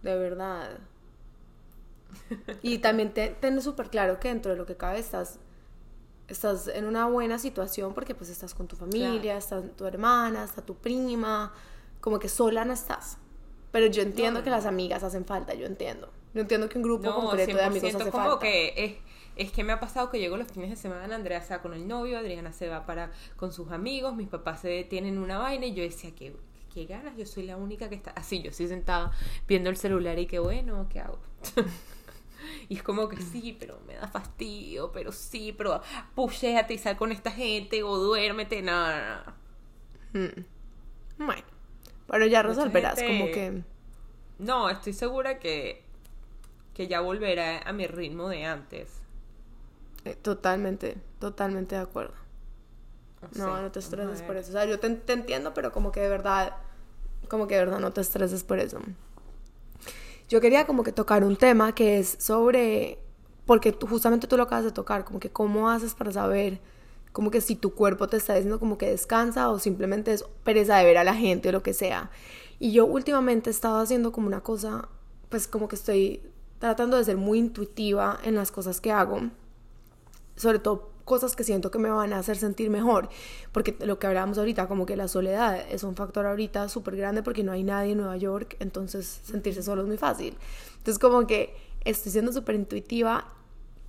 [0.03, 0.79] De verdad.
[2.63, 5.39] Y también te, ten súper claro que dentro de lo que cabe estás,
[6.29, 9.39] estás en una buena situación porque pues estás con tu familia, Claro.
[9.39, 11.53] está tu hermana, está tu prima,
[12.01, 13.19] como que sola no estás.
[13.73, 14.57] Pero yo entiendo No, que no.
[14.57, 16.11] las amigas hacen falta, yo entiendo.
[16.35, 18.39] Yo entiendo que un grupo No, concreto de amigos 100% hace como falta.
[18.41, 18.95] que es,
[19.47, 21.75] es que me ha pasado que llego los fines de semana, Andrea se va con
[21.75, 25.67] el novio, Adriana se va para con sus amigos, mis papás se tienen una vaina
[25.67, 26.37] y yo decía que
[26.73, 29.11] qué ganas, yo soy la única que está así, yo estoy sentada
[29.49, 31.19] viendo el celular y qué bueno, ¿qué hago?
[32.71, 35.83] y es como que sí, pero me da fastidio, pero sí, pero
[36.17, 39.35] pushéate y sal con esta gente o duérmete, no, no, no.
[40.15, 40.45] Mm.
[41.19, 41.43] Bueno,
[42.09, 43.63] pero ya resolverás, gente- como que...
[44.39, 45.85] No, estoy segura que,
[46.75, 49.03] que ya volverá a mi ritmo de antes.
[50.05, 52.15] eh, totalmente, totalmente de acuerdo.
[53.23, 54.51] No, No, sé, no te estreses por eso.
[54.51, 56.57] O sea, yo te, te entiendo, pero como que de verdad,
[57.29, 58.81] como que de verdad no te estreses por eso.
[60.31, 63.01] Yo quería como que tocar un tema que es sobre,
[63.47, 66.61] porque justamente tú lo acabas de tocar, como que cómo haces para saber,
[67.13, 70.79] como que si tu cuerpo te está diciendo como que descansa o simplemente es pereza
[70.79, 72.11] de ver a la gente o lo que sea.
[72.61, 74.89] Y yo últimamente he estado haciendo como una cosa,
[75.29, 76.23] pues como que estoy
[76.61, 79.31] tratando de ser muy intuitiva en las cosas que hago
[80.41, 83.09] sobre todo cosas que siento que me van a hacer sentir mejor,
[83.51, 87.25] porque lo que hablábamos ahorita, como que la soledad es un factor ahorita súper grande
[87.25, 90.37] porque no hay nadie en Nueva York, entonces sentirse solo es muy fácil.
[90.79, 93.27] Entonces como que estoy siendo súper intuitiva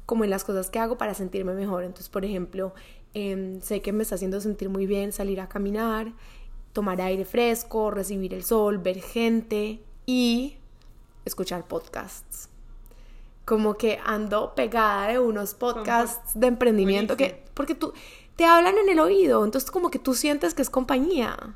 [0.07, 1.83] como en las cosas que hago para sentirme mejor.
[1.83, 2.73] Entonces, por ejemplo,
[3.13, 6.13] em, sé que me está haciendo sentir muy bien salir a caminar,
[6.73, 10.57] tomar aire fresco, recibir el sol, ver gente y
[11.23, 12.50] escuchar podcasts
[13.45, 17.93] como que ando pegada de unos podcasts de emprendimiento que porque tú
[18.35, 21.55] te hablan en el oído, entonces como que tú sientes que es compañía.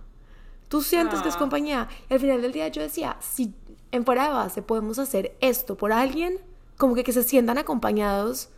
[0.68, 1.40] Tú sientes que es Ah.
[1.40, 1.88] compañía.
[2.10, 3.54] Y al final del día yo decía, si
[3.92, 6.40] en fuera de base podemos hacer esto por alguien,
[6.78, 8.50] como que que se sientan acompañados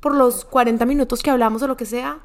[0.00, 2.20] por los 40 minutos que hablamos o lo que sea,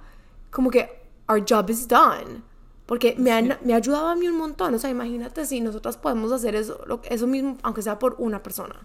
[0.51, 2.43] como que our job is done.
[2.85, 4.73] Porque me, han- me ha ayudado a mí un montón.
[4.75, 8.43] O sea, imagínate si nosotras podemos hacer eso, lo- eso mismo, aunque sea por una
[8.43, 8.75] persona.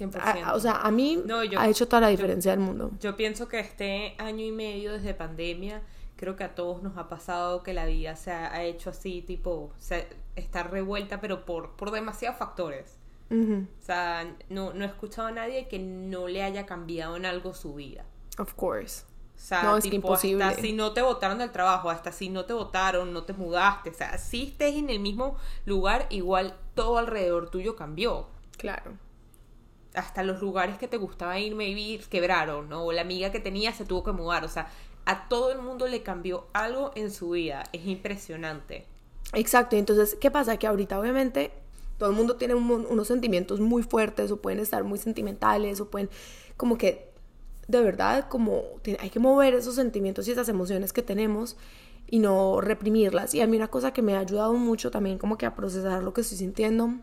[0.00, 0.44] 100%.
[0.46, 2.60] A- a- o sea, a mí No, yo- ha hecho toda la yo- diferencia del
[2.60, 2.90] mundo.
[3.00, 5.82] Yo pienso que este año y medio desde pandemia,
[6.16, 9.22] creo que a todos nos ha pasado que la vida se ha, ha hecho así,
[9.22, 12.96] tipo, se, está revuelta, pero por, por demasiados factores.
[13.32, 17.54] O sea, no, no he escuchado a nadie que no le haya cambiado en algo
[17.54, 18.04] su vida.
[18.38, 19.04] Of course.
[19.36, 20.42] O sea, No, es que tipo, imposible.
[20.44, 23.90] hasta si no te votaron del trabajo, hasta si no te votaron, no te mudaste,
[23.90, 28.26] o sea, si estés en el mismo lugar, igual todo alrededor tuyo cambió.
[28.58, 28.92] Claro.
[29.94, 32.84] Hasta los lugares que te gustaba ir, maybe quebraron, ¿no?
[32.84, 34.44] O la amiga que tenía se tuvo que mudar.
[34.44, 34.70] O sea,
[35.04, 37.64] a todo el mundo le cambió algo en su vida.
[37.72, 38.86] Es impresionante.
[39.32, 39.76] Exacto.
[39.76, 40.56] Entonces, ¿qué pasa?
[40.56, 41.52] Que ahorita, obviamente,
[41.98, 46.08] todo el mundo tiene unos sentimientos muy fuertes, o pueden estar muy sentimentales, o pueden,
[46.56, 47.10] como que,
[47.68, 48.62] de verdad, como
[48.98, 51.56] hay que mover esos sentimientos y esas emociones que tenemos
[52.06, 53.34] y no reprimirlas.
[53.34, 56.02] Y a mí una cosa que me ha ayudado mucho también, como que a procesar
[56.02, 56.94] lo que estoy sintiendo,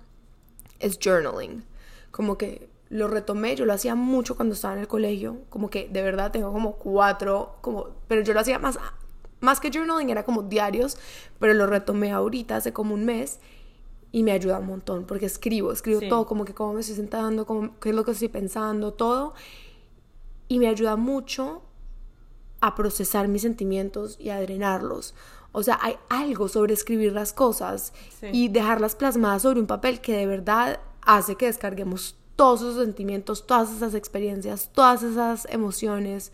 [0.79, 1.63] es journaling.
[2.11, 5.89] Como que lo retomé, yo lo hacía mucho cuando estaba en el colegio, como que
[5.89, 8.79] de verdad tengo como cuatro, como, pero yo lo hacía más,
[9.41, 10.97] más que journaling, era como diarios,
[11.39, 13.39] pero lo retomé ahorita, hace como un mes,
[14.11, 16.07] y me ayuda un montón porque escribo, escribo Sí.
[16.09, 19.33] todo, como que cómo me estoy sentando, cómo, qué es lo que estoy pensando, todo.
[20.47, 21.61] Y me ayuda mucho
[22.61, 25.13] a procesar mis sentimientos y a drenarlos.
[25.51, 28.27] O sea, hay algo sobre escribir las cosas Sí.
[28.31, 33.45] y dejarlas plasmadas sobre un papel que de verdad hace que descarguemos todos esos sentimientos,
[33.45, 36.31] todas esas experiencias, todas esas emociones.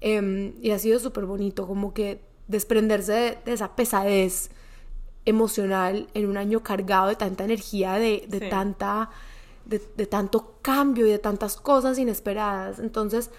[0.00, 4.50] Em, y ha sido súper bonito, como que desprenderse de, de esa pesadez
[5.24, 8.48] emocional en un año cargado de tanta energía, de, de Sí.
[8.48, 9.10] tanta,
[9.64, 12.78] de, de tanto cambio y de tantas cosas inesperadas.
[12.78, 13.30] Entonces,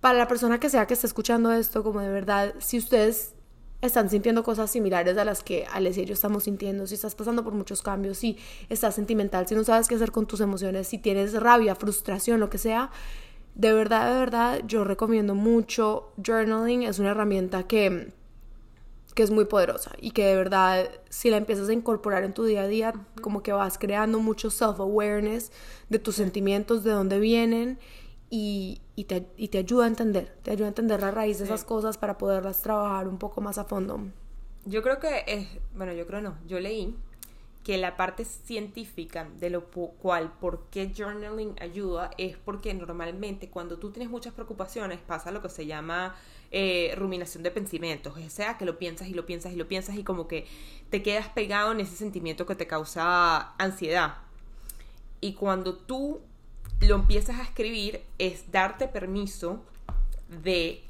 [0.00, 3.33] para la persona que sea que esté escuchando esto, como de verdad, si ustedes
[3.86, 7.44] están sintiendo cosas similares a las que Alex y yo estamos sintiendo, si estás pasando
[7.44, 10.98] por muchos cambios, si estás sentimental, si no sabes qué hacer con tus emociones, si
[10.98, 12.90] tienes rabia, frustración, lo que sea,
[13.54, 16.82] de verdad, de verdad, yo recomiendo mucho journaling.
[16.82, 18.12] Es una herramienta que,
[19.14, 22.44] que es muy poderosa y que de verdad, si la empiezas a incorporar en tu
[22.44, 25.52] día a día, como que vas creando mucho self-awareness
[25.88, 27.78] de tus sentimientos, de dónde vienen
[28.28, 31.46] y, y te, y te ayuda a entender, te ayuda a entender la raíz de
[31.46, 31.52] Sí.
[31.52, 34.00] esas cosas para poderlas trabajar un poco más a fondo.
[34.66, 36.96] Yo creo que es, bueno, yo creo no, yo leí
[37.64, 43.78] que la parte científica de lo cual, por qué journaling ayuda, es porque normalmente cuando
[43.78, 46.14] tú tienes muchas preocupaciones pasa lo que se llama
[46.50, 49.96] eh, ruminación de pensamientos, o sea, que lo piensas y lo piensas y lo piensas
[49.96, 50.46] y como que
[50.90, 54.18] te quedas pegado en ese sentimiento que te causa ansiedad.
[55.22, 56.20] Y cuando tú
[56.84, 59.62] lo empiezas a escribir es darte permiso
[60.28, 60.82] de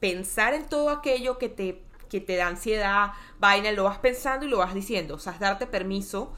[0.00, 4.48] pensar en todo aquello que te, que te da ansiedad, vaina, lo vas pensando y
[4.48, 6.34] lo vas diciendo, o sea, es darte permiso,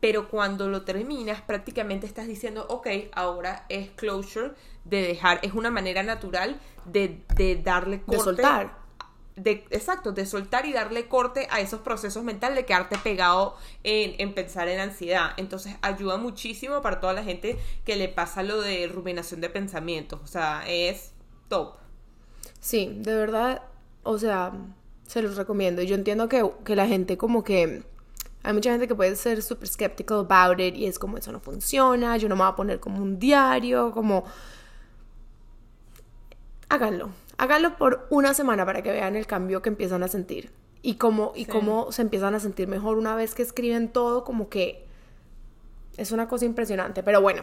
[0.00, 4.52] pero cuando lo terminas prácticamente estás diciendo, ok, ahora es closure,
[4.84, 8.16] de dejar, es una manera natural de, de darle corte.
[8.16, 8.81] De soltar.
[9.36, 14.34] Exacto, de soltar y darle corte a esos procesos mentales de quedarte pegado en, en
[14.34, 15.30] pensar en ansiedad.
[15.38, 20.20] Entonces ayuda muchísimo para toda la gente que le pasa lo de ruminación de pensamientos.
[20.22, 21.12] O sea, es
[21.48, 21.76] top.
[22.60, 23.62] Sí, de verdad,
[24.02, 24.52] o sea,
[25.06, 25.82] se los recomiendo.
[25.82, 27.84] Yo entiendo que, que la gente como que...
[28.44, 31.38] Hay mucha gente que puede ser súper skeptical about it y es como eso no
[31.38, 34.24] funciona, yo no me voy a poner como un diario, como...
[36.68, 40.50] Háganlo, háganlo por una semana para que vean el cambio que empiezan a sentir
[40.82, 41.50] y cómo, y Sí.
[41.50, 44.86] cómo se empiezan a sentir mejor una vez que escriben todo, como que
[45.96, 47.02] es una cosa impresionante.
[47.02, 47.42] Pero bueno,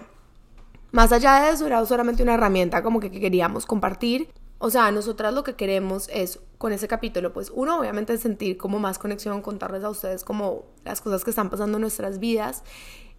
[0.92, 4.30] más allá de eso, era solamente una herramienta como que, que queríamos compartir.
[4.58, 8.78] O sea, nosotras lo que queremos es, con ese capítulo, pues uno, obviamente sentir como
[8.80, 12.64] más conexión, contarles a ustedes como las cosas que están pasando en nuestras vidas.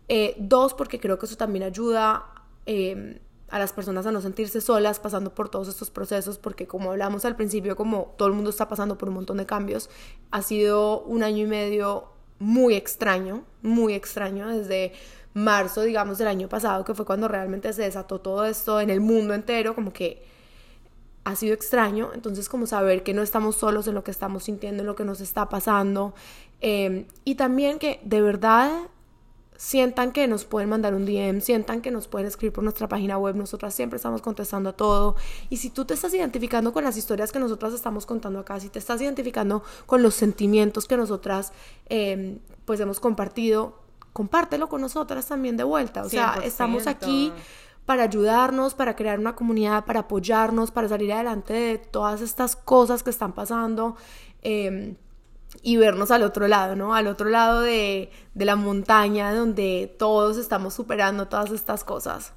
[0.08, 2.26] Eh, dos, porque creo que eso también ayuda
[2.66, 6.90] eh, a las personas a no sentirse solas pasando por todos estos procesos, porque como
[6.90, 9.90] hablamos al principio, como todo el mundo está pasando por un montón de cambios,
[10.30, 12.08] ha sido un año y medio
[12.38, 14.92] muy extraño, muy extraño, desde
[15.34, 19.00] marzo, digamos, del año pasado, que fue cuando realmente se desató todo esto en el
[19.00, 20.24] mundo entero, como que
[21.24, 24.82] ha sido extraño, entonces como saber que no estamos solos en lo que estamos sintiendo,
[24.82, 26.14] en lo que nos está pasando,
[26.60, 28.88] eh, y también que de verdad
[29.60, 33.18] sientan que nos pueden mandar un DM, sientan que nos pueden escribir por nuestra página
[33.18, 35.16] web, nosotras siempre estamos contestando a todo.
[35.50, 38.70] Y si tú te estás identificando con las historias que nosotras estamos contando acá, si
[38.70, 41.52] te estás identificando con los sentimientos que nosotras
[41.90, 43.78] eh, pues hemos compartido,
[44.14, 46.04] compártelo con nosotras también de vuelta.
[46.04, 46.44] O sea, 100%.
[46.44, 47.30] estamos aquí
[47.84, 53.02] para ayudarnos, para crear una comunidad, para apoyarnos, para salir adelante de todas estas cosas
[53.02, 53.94] que están pasando.
[54.40, 54.96] eh,
[55.62, 56.94] y vernos al otro lado, ¿no?
[56.94, 62.32] Al otro lado de, de la montaña donde todos estamos superando todas estas cosas.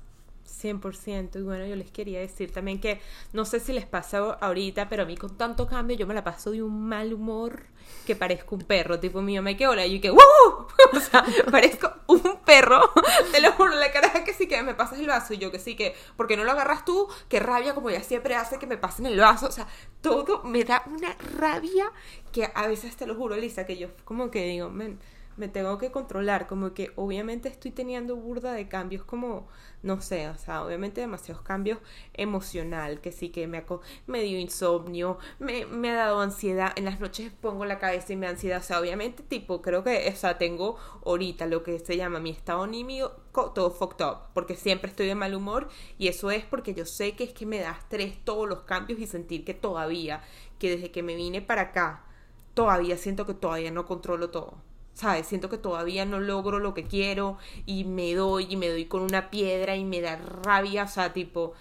[0.64, 1.40] 100%.
[1.40, 3.02] Y bueno, yo les quería decir también que
[3.34, 6.24] no sé si les pasa ahorita, pero a mí con tanto cambio yo me la
[6.24, 7.64] paso de un mal humor
[8.06, 9.00] que parezco un perro.
[9.00, 10.20] Tipo, mi mamá que hola y yo que ¡Woo!
[10.94, 12.80] O sea, parezco un perro.
[13.32, 15.60] Te lo juro, la cara que sí que me pasas el vaso y yo que
[15.60, 17.08] sí que, porque no lo agarras tú?
[17.30, 19.48] Qué rabia, como ella siempre hace que me pasen el vaso.
[19.48, 19.68] O sea,
[20.02, 21.92] todo me da una rabia
[22.32, 25.00] que a veces te lo juro, Lisa, que yo como que digo, "Men,
[25.38, 29.48] me tengo que controlar, como que obviamente estoy teniendo burda de cambios como,
[29.82, 31.80] no sé, o sea, obviamente demasiados cambios
[32.14, 33.66] emocional, que sí que me,
[34.08, 38.16] me dio insomnio, me, me ha dado ansiedad, en las noches pongo la cabeza y
[38.16, 41.80] me da ansiedad, o sea, obviamente tipo, creo que, o sea, tengo ahorita lo que
[41.80, 46.08] se llama mi estado anímico todo fucked up, porque siempre estoy de mal humor y
[46.08, 49.08] eso es porque yo sé que es que me da estrés todos los cambios y
[49.08, 50.22] sentir que todavía,
[50.60, 52.06] que desde que me vine para acá,
[52.54, 54.58] todavía siento que todavía no controlo todo.
[54.94, 55.28] ¿Sabes?
[55.28, 59.02] Siento que todavía no logro lo que quiero y me doy y me doy con
[59.02, 61.54] una piedra y me da rabia, o sea, tipo,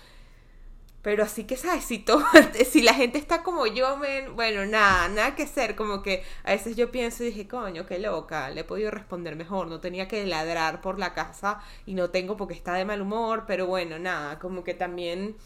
[1.03, 1.85] Pero así que, ¿sabes?
[1.85, 2.23] Si, todo,
[2.71, 3.99] si la gente está como yo,
[4.35, 5.75] bueno, nada, nada que hacer.
[5.75, 9.35] Como que a veces yo pienso y dije, coño, qué loca, le he podido responder
[9.35, 9.67] mejor.
[9.67, 13.45] No tenía que ladrar por la casa y no tengo porque está de mal humor.
[13.49, 15.37] Pero bueno, nada, como que también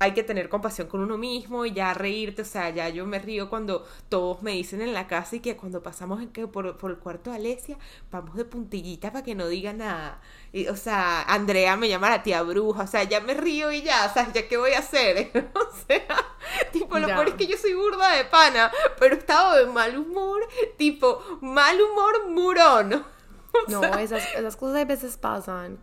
[0.00, 3.18] hay que tener compasión con uno mismo y ya reírte, o sea, ya yo me
[3.18, 6.76] río cuando todos me dicen en la casa y que cuando pasamos en que por,
[6.76, 7.76] por el cuarto de Alesia,
[8.10, 10.20] vamos de puntillita para que no diga nada.
[10.52, 13.82] Y, o sea, Andrea me llama la tía bruja, o sea, ya me río y
[13.82, 15.30] ya, o sea, ya qué voy a hacer.
[15.54, 16.26] o sea,
[16.72, 20.46] tipo, lo peor es que yo soy burda de pana, pero estaba de mal humor,
[20.76, 23.04] tipo, mal humor murón.
[23.66, 25.78] O No, esas, esas cosas a veces pasan.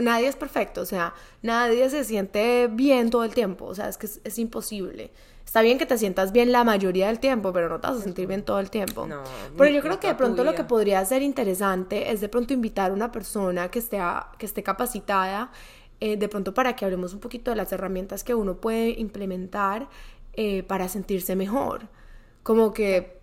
[0.00, 3.96] Nadie es perfecto, o sea, nadie se siente bien todo el tiempo, o sea, es
[3.98, 5.10] que es, es imposible.
[5.44, 8.02] Está bien que te sientas bien la mayoría del tiempo, pero no te vas a
[8.02, 9.06] sentir bien todo el tiempo.
[9.06, 9.22] No,
[9.56, 12.90] pero yo creo que de pronto lo que podría ser interesante es de pronto invitar
[12.90, 15.50] a una persona que esté, a- que esté capacitada,
[16.00, 19.88] eh, de pronto para que hablemos un poquito de las herramientas que uno puede implementar
[20.34, 21.88] eh, para sentirse mejor.
[22.42, 23.17] Como que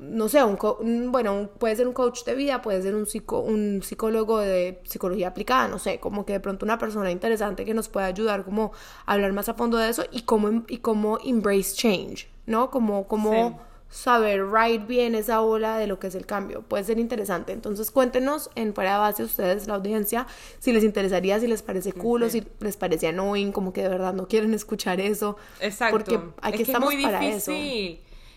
[0.00, 2.94] no sé, un co- un- bueno, un- puede ser un coach de vida, puede ser
[2.94, 7.10] un, psico- un psicólogo de psicología aplicada, no sé, como que de pronto una persona
[7.10, 8.72] interesante que nos pueda ayudar como
[9.06, 12.70] a hablar más a fondo de eso y cómo, y cómo embrace change, ¿no?
[12.70, 13.56] Como, como Sí.
[13.88, 16.62] saber ride bien esa ola de lo que es el cambio.
[16.62, 17.52] Puede ser interesante.
[17.52, 20.26] Entonces cuéntenos en fuera de base ustedes, la audiencia,
[20.58, 23.88] si les interesaría, si les parece cool o si les parece annoying, como que de
[23.88, 25.36] verdad no quieren escuchar eso.
[25.60, 25.96] Exacto.
[25.98, 27.52] Porque aquí es que estamos es muy para eso.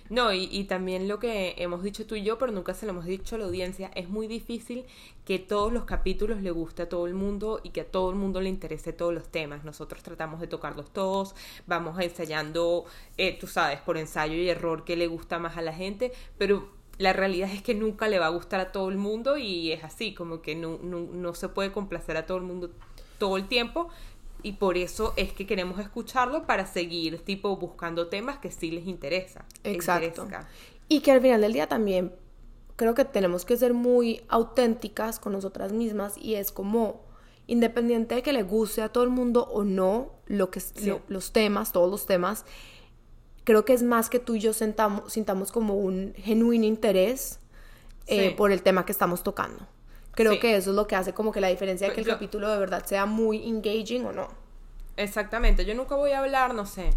[0.09, 2.91] No, y, y también lo que hemos dicho tú y yo, pero nunca se lo
[2.93, 4.85] hemos dicho a la audiencia, es muy difícil
[5.23, 8.15] que todos los capítulos le guste a todo el mundo y que a todo el
[8.15, 9.63] mundo le interese todos los temas.
[9.63, 11.35] Nosotros tratamos de tocarlos todos,
[11.67, 12.85] vamos ensayando,
[13.17, 16.69] eh, tú sabes, por ensayo y error que le gusta más a la gente, pero
[16.97, 19.83] la realidad es que nunca le va a gustar a todo el mundo y es
[19.83, 22.71] así, como que no, no, no se puede complacer a todo el mundo
[23.19, 23.89] todo el tiempo
[24.43, 28.87] y por eso es que queremos escucharlo para seguir tipo buscando temas que sí les
[28.87, 29.45] interesa.
[29.63, 30.23] Exacto.
[30.23, 30.47] interesa.
[30.87, 32.13] Y que al final del día también
[32.75, 37.01] creo que tenemos que ser muy auténticas con nosotras mismas y es como
[37.47, 40.85] independiente de que le guste a todo el mundo o no lo que Sí.
[40.87, 42.45] lo- los temas, todos los temas,
[43.43, 47.39] creo que es más que tú y yo sentamos, sintamos como un genuino interés
[48.11, 49.67] eh, por el tema que estamos tocando.
[50.19, 50.39] Creo Sí.
[50.39, 52.49] que eso es lo que hace como que la diferencia de que el Yo- capítulo
[52.49, 54.27] de verdad sea muy engaging o no.
[54.97, 56.89] Exactamente, yo nunca voy a hablar, no sé.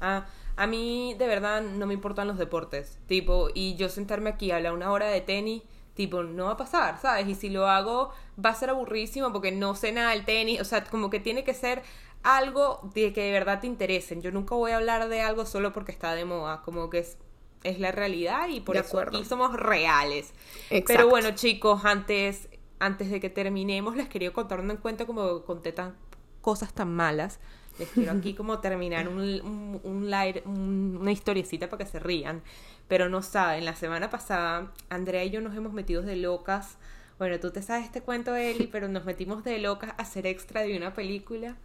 [0.00, 4.50] A, a mí de verdad no me importan los deportes, tipo, y yo sentarme aquí
[4.50, 5.62] a hablar una hora de tenis,
[5.94, 7.28] tipo, no va a pasar, ¿sabes?
[7.28, 8.10] Y si lo hago
[8.44, 11.44] va a ser aburrísimo porque no sé nada del tenis, o sea, como que tiene
[11.44, 11.82] que ser
[12.24, 14.22] algo de que de verdad te interesen.
[14.22, 17.16] Yo nunca voy a hablar de algo solo porque está de moda, como que es,
[17.64, 19.18] es la realidad y por De eso acuerdo.
[19.18, 20.32] aquí somos reales.
[20.70, 20.84] Exacto.
[20.86, 25.72] Pero bueno, chicos, antes, antes de que terminemos, les quería contar un cuento como conté
[25.72, 25.94] tan
[26.40, 27.38] cosas tan malas.
[27.78, 31.98] Les quiero aquí como terminar un, un, un light- un- una historiecita para que se
[31.98, 32.42] rían.
[32.88, 36.76] Pero no saben, la semana pasada Andrea y yo nos hemos metido de locas.
[37.18, 40.62] Bueno, tú te sabes este cuento, Eli, pero nos metimos de locas a hacer extra
[40.62, 41.56] de una película.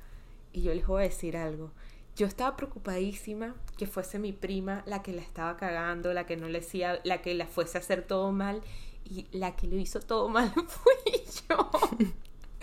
[0.53, 1.71] Y yo les voy a decir algo.
[2.15, 6.47] Yo estaba preocupadísima que fuese mi prima la que la estaba cagando, la que no
[6.47, 8.61] le decía, la que la fuese a hacer todo mal.
[9.03, 11.69] Y la que lo hizo todo mal fui yo.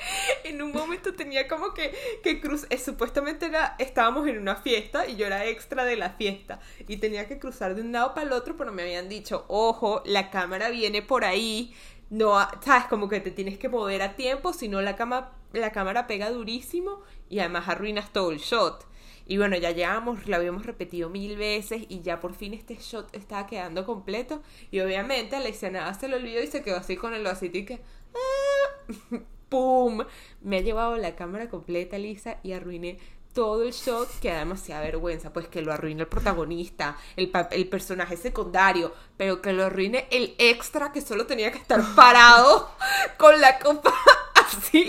[0.45, 5.07] en un momento tenía como que, que cruz, eh, supuestamente era, estábamos en una fiesta
[5.07, 8.27] y yo era extra de la fiesta y tenía que cruzar de un lado para
[8.27, 11.75] el otro, pero me habían dicho, ojo, la cámara viene por ahí,
[12.11, 15.73] no, sabes, como que te tienes que mover a tiempo, si no la, cama, la
[15.73, 18.87] cámara pega durísimo y además arruinas todo el shot.
[19.27, 23.15] Y bueno, ya llevamos, lo habíamos repetido mil veces y ya por fin este shot
[23.15, 24.43] estaba quedando completo.
[24.71, 27.59] Y obviamente a la nada se lo olvidó y se quedó así con el vasito
[27.59, 27.81] y que...
[28.15, 29.19] ¡ah!
[29.49, 30.03] ¡Pum!
[30.41, 32.99] Me ha llevado la cámara completa, Lisa, y arruiné
[33.35, 35.33] todo el shot que da demasiada vergüenza.
[35.33, 40.35] Pues que lo arruine el protagonista, el, el personaje secundario, pero que lo arruine el
[40.39, 42.71] extra que solo tenía que estar parado
[43.19, 43.93] con la copa
[44.35, 44.89] así.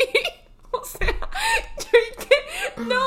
[0.81, 3.05] O sea, yo dije, no.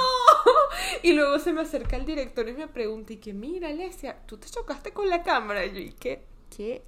[1.03, 4.39] Y luego se me acerca el director y me pregunta, y que mira, Alesia, tú
[4.39, 5.65] te chocaste con la cámara.
[5.67, 6.23] Y yo dije,
[6.57, 6.83] qué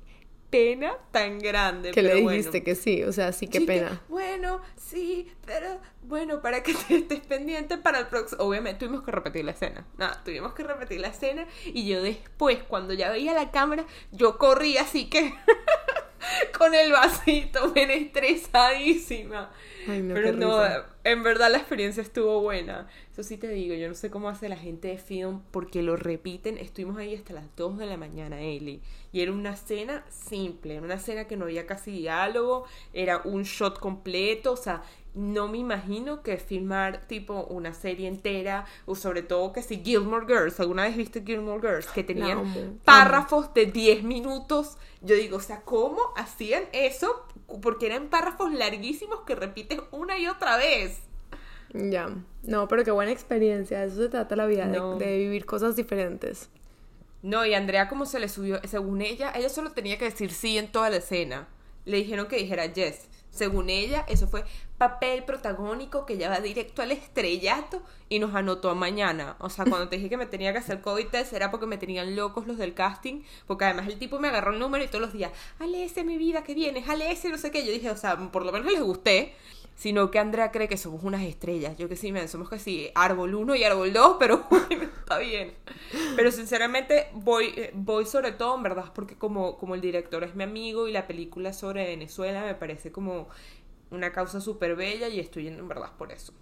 [0.50, 1.90] pena tan grande.
[1.90, 2.64] Que le dijiste bueno.
[2.64, 4.02] que sí, o sea, sí, qué que, pena.
[4.08, 8.42] bueno, sí, pero bueno, para que te estés pendiente para el próximo.
[8.44, 9.86] Obviamente tuvimos que repetir la escena.
[9.96, 11.46] Nada, tuvimos que repetir la escena.
[11.66, 15.34] Y yo después, cuando ya veía la cámara, yo corrí así que
[16.59, 19.51] con el vasito, bien estresadísima.
[19.89, 20.87] Ay, no, pero no, risa.
[21.05, 22.89] en verdad la experiencia estuvo buena.
[23.12, 25.97] Eso sí te digo, yo no sé cómo hace la gente de film porque lo
[25.97, 26.59] repiten.
[26.59, 28.83] Estuvimos ahí hasta las 2 de la mañana, Eli.
[29.12, 33.79] Y era una cena simple, una cena que no había casi diálogo, era un shot
[33.79, 34.83] completo, o sea,
[35.18, 40.26] no me imagino que filmar tipo una serie entera o sobre todo que si Gilmore
[40.26, 41.88] Girls, ¿alguna vez viste Gilmore Girls?
[41.88, 44.76] Que tenían párrafos de 10 minutos.
[45.00, 47.26] Yo digo, o sea, ¿cómo hacían eso?
[47.60, 51.00] Porque eran párrafos larguísimos que repites una y otra vez.
[51.74, 52.10] Ya.
[52.44, 53.82] No, pero qué buena experiencia.
[53.82, 56.48] Eso se trata la vida, de- de, vivir cosas diferentes.
[57.22, 60.58] No, y Andrea como se le subió, según ella, ella solo tenía que decir sí
[60.58, 61.48] en toda la escena.
[61.86, 63.08] Le dijeron que dijera yes.
[63.39, 64.45] Según ella, eso fue
[64.78, 69.36] papel protagónico que ya va directo al estrellato y nos anotó a mañana.
[69.39, 71.78] O sea, cuando te dije que me tenía que hacer COVID test era porque me
[71.78, 75.03] tenían locos los del casting, porque además el tipo me agarró el número y todos
[75.03, 75.30] los días,
[75.61, 77.64] Ale ese mi vida que vienes, Ale ese no sé qué.
[77.64, 79.34] Yo dije, o sea, por lo menos les gusté.
[79.76, 81.76] Sino que Andrea cree que somos unas estrellas.
[81.78, 84.45] Yo que sí, men, somos casi árbol 1 y árbol 2, pero
[85.09, 85.54] está bien.
[86.16, 90.34] Pero sinceramente voy, eh, voy sobre todo, en verdad, porque como, como el director es
[90.34, 93.28] mi amigo y la película sobre Venezuela me parece como
[93.90, 96.34] una causa súper bella y estoy en verdad por eso.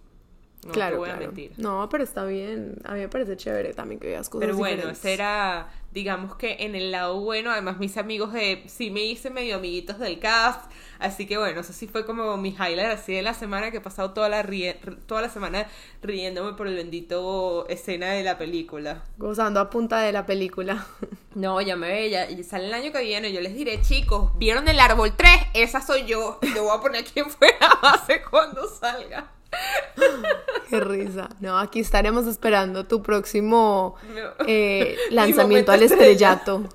[0.67, 1.23] No claro, te voy claro.
[1.25, 1.53] a mentir.
[1.57, 2.77] No, pero está bien.
[2.85, 5.01] A mí me parece chévere también que veas cosas Pero bueno, diferentes.
[5.05, 9.31] ese era, digamos que en el lado bueno, además mis amigos de, sí me hice
[9.31, 13.23] medio amiguitos del cast, así que bueno, eso sí fue como mi highlight así de
[13.23, 15.67] la semana que he pasado toda la, rie- toda la semana
[16.03, 19.03] riéndome por el bendito escena de la película.
[19.19, 20.87] Gozando a punta de la película.
[21.37, 23.31] No, ya me ve, ya, ya sale el año que viene.
[23.31, 25.31] Yo les diré, chicos, ¿vieron el árbol 3?
[25.53, 26.39] Esa soy yo.
[26.55, 29.31] Yo voy a poner quién fue la base cuando salga.
[30.71, 31.29] Qué risa.
[31.41, 34.45] No, aquí estaremos esperando tu próximo No.
[34.47, 36.33] eh, Mi lanzamiento al estrella.
[36.33, 36.69] estrellato.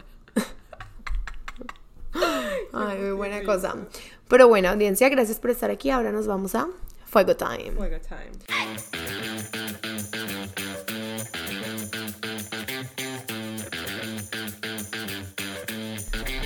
[2.74, 3.76] Ay, muy buena cosa.
[4.28, 5.90] Pero bueno, audiencia, gracias por estar aquí.
[5.90, 6.68] Ahora nos vamos a
[7.06, 7.72] Fuego Time.
[7.72, 8.32] Fuego time.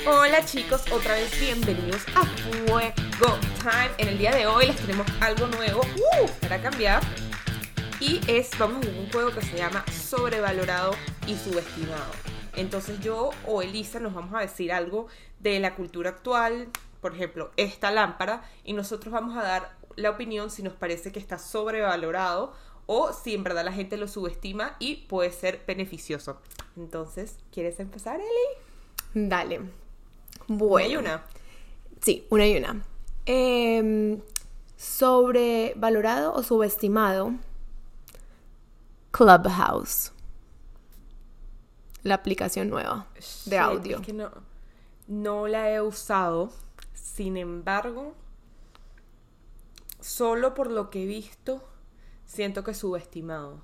[0.07, 2.79] Hola chicos, otra vez bienvenidos a Fuego
[3.17, 3.91] Time.
[3.97, 7.01] En el día de hoy les tenemos algo nuevo uh, para cambiar.
[8.01, 10.91] Y es, vamos a jugar un juego que se llama sobrevalorado
[11.25, 12.11] y subestimado.
[12.57, 15.07] Entonces yo o Elisa nos vamos a decir algo
[15.39, 16.67] de la cultura actual,
[16.99, 21.19] por ejemplo, esta lámpara, y nosotros vamos a dar la opinión si nos parece que
[21.19, 22.53] está sobrevalorado
[22.85, 26.41] o si en verdad la gente lo subestima y puede ser beneficioso.
[26.75, 29.29] Entonces, ¿quieres empezar, Eli?
[29.29, 29.59] Dale.
[29.59, 29.71] Bueno.
[30.47, 30.85] Bueno.
[30.85, 31.23] Hay una.
[32.01, 32.83] Sí, una y una.
[33.25, 34.21] Em,
[34.77, 37.33] sobrevalorado o subestimado.
[39.11, 40.11] Clubhouse.
[42.03, 43.07] La aplicación nueva
[43.45, 43.97] de audio.
[43.97, 44.29] es que no,
[45.07, 46.51] no la he usado.
[46.93, 48.13] Sin embargo,
[50.01, 51.63] solo por lo que he visto,
[52.25, 53.61] siento que es subestimado.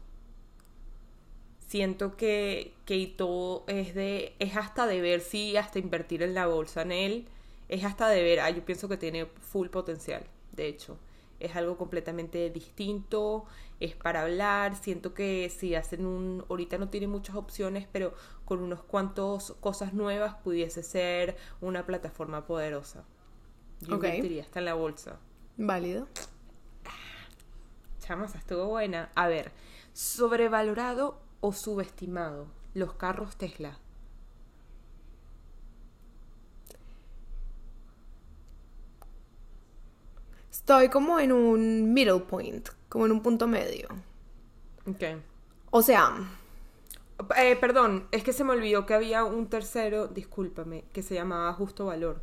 [1.67, 4.35] Siento que, que todo es de.
[4.39, 7.27] es hasta de ver si hasta invertir en la bolsa en él.
[7.71, 8.41] Es hasta de ver.
[8.41, 10.97] Ah, yo pienso que tiene full potencial, de hecho.
[11.39, 13.45] Es algo completamente distinto,
[13.79, 14.75] es para hablar.
[14.75, 16.45] Siento que si hacen un.
[16.49, 18.13] Ahorita no tiene muchas opciones, pero
[18.45, 23.05] con unos cuantos cosas nuevas pudiese ser una plataforma poderosa.
[23.79, 24.03] Yo Ok.
[24.03, 25.17] invertiría hasta en la bolsa.
[25.57, 26.07] Válido.
[28.01, 29.09] Chamas, estuvo buena.
[29.15, 29.51] A ver,
[29.93, 33.77] sobrevalorado o subestimado los carros Tesla.
[40.61, 43.89] Estoy como en un middle point, como en un punto medio.
[44.87, 45.03] Ok.
[45.71, 46.15] O sea,
[47.37, 51.53] Eh, perdón, es que se me olvidó que había un tercero, discúlpame, que se llamaba
[51.53, 52.21] Justo Valor.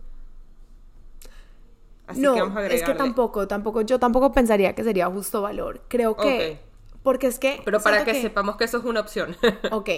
[2.06, 5.42] Así no, que vamos a es que tampoco, tampoco, yo tampoco pensaría que sería justo
[5.42, 5.82] valor.
[5.88, 6.58] Creo que,
[7.02, 7.60] porque es que...
[7.64, 9.36] Pero para siento que, sepamos que eso es una opción.
[9.70, 9.90] Ok.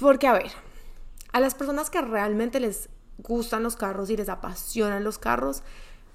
[0.00, 0.50] Porque, a ver,
[1.32, 2.88] a las personas que realmente les
[3.18, 5.62] gustan los carros y les apasionan los carros,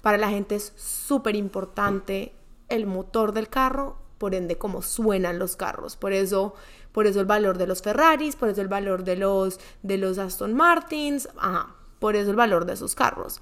[0.04, 2.34] para la gente es súper importante
[2.68, 5.96] el motor del carro, por ende cómo suenan los carros.
[5.96, 6.54] Por eso,
[6.92, 10.18] por eso el valor de los Ferraris, por eso el valor de los, de los
[10.18, 13.40] Aston Martins, ajá, por eso el valor de esos carros.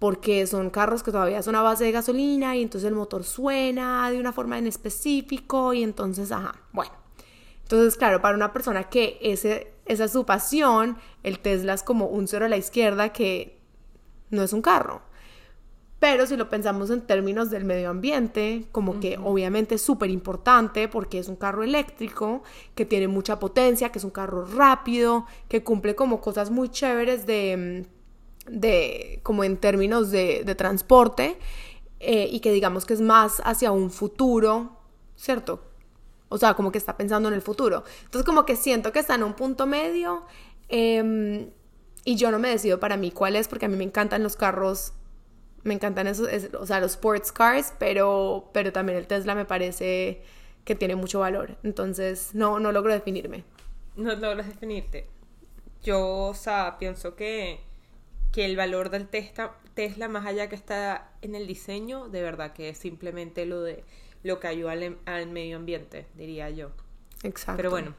[0.00, 4.10] Porque son carros que todavía son a base de gasolina y entonces el motor suena
[4.10, 6.94] de una forma en específico y entonces, ajá, bueno.
[7.62, 12.06] Entonces, claro, para una persona que ese, esa es su pasión, el Tesla es como
[12.06, 13.60] un cero a la izquierda que
[14.30, 15.11] no es un carro.
[16.02, 20.88] Pero si lo pensamos en términos del medio ambiente, como que obviamente es súper importante
[20.88, 22.42] porque es un carro eléctrico,
[22.74, 27.24] que tiene mucha potencia, que es un carro rápido, que cumple como cosas muy chéveres
[27.24, 27.86] de,
[28.48, 31.38] mm, de como en términos de, de transporte,
[32.00, 34.80] eh, y que digamos que es más hacia un futuro,
[35.14, 35.62] ¿cierto?
[36.28, 37.84] O sea, como que está pensando en el futuro.
[38.06, 40.24] Entonces, como que siento que está en un punto medio.
[40.68, 41.50] em,
[42.04, 44.34] y yo no me decido para mí cuál es, porque a mí me encantan los
[44.34, 44.94] carros
[45.64, 49.44] Me encantan esos, es- o sea, los sports cars, pero, pero también el Tesla me
[49.44, 50.22] parece
[50.64, 51.56] que tiene mucho valor.
[51.62, 53.44] Entonces, no, no logro definirme.
[53.96, 55.06] No logras definirte.
[55.82, 57.60] Yo, o sea, pienso que,
[58.32, 62.52] que el valor del Tesla, Tesla, más allá que está en el diseño, de verdad
[62.52, 63.84] que es simplemente lo de
[64.22, 66.70] lo que ayuda al, al medio ambiente, diría yo.
[67.24, 67.56] Exacto.
[67.56, 67.94] Pero bueno,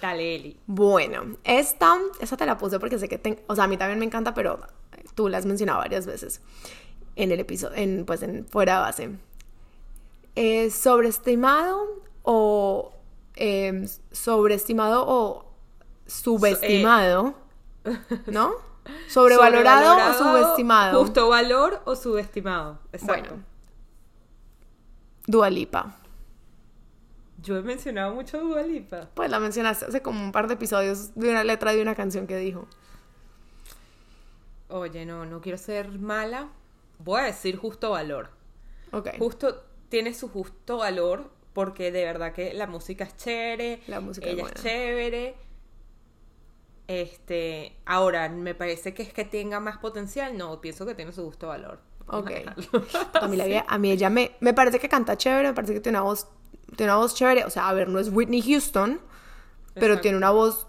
[0.00, 0.58] dale, Eli.
[0.66, 3.98] Bueno, esta, esta te la puse porque sé que, te- o sea, a mí también
[3.98, 4.60] me encanta, pero
[5.14, 6.40] tú la has mencionado varias veces
[7.18, 9.10] en el episodio, en, pues en fuera de base.
[10.36, 11.84] Eh, ¿Sobreestimado
[12.22, 12.92] o
[13.34, 15.44] eh, sobreestimado o
[16.06, 17.34] subestimado?
[18.26, 18.52] ¿No?
[19.08, 21.00] ¿Sobrevalorado, o subestimado?
[21.00, 22.78] Justo valor o subestimado.
[22.92, 23.30] Exacto.
[23.30, 23.44] Bueno.
[25.26, 25.96] Dua Lipa.
[27.42, 29.08] Yo he mencionado mucho Dua Lipa.
[29.14, 32.28] Pues la mencionaste hace como un par de episodios de una letra de una canción
[32.28, 32.66] que dijo.
[34.68, 36.48] Oye, no, no quiero ser mala.
[36.98, 38.30] Voy a decir justo valor.
[38.92, 39.10] Ok.
[39.18, 44.26] Justo tiene su justo valor porque de verdad que la música es chévere, La música
[44.28, 45.34] es ella es chévere.
[46.86, 51.22] Este, ahora me parece que es que tenga más potencial, no, pienso que tiene su
[51.24, 51.80] justo valor.
[52.06, 52.30] Ok.
[53.20, 55.74] A mí, la vida- a mí ella me, me parece que canta chévere, me parece
[55.74, 56.28] que tiene una voz,
[56.76, 57.44] tiene una voz chévere.
[57.44, 59.00] O sea, a ver, no es Whitney Houston,
[59.74, 60.66] pero tiene una voz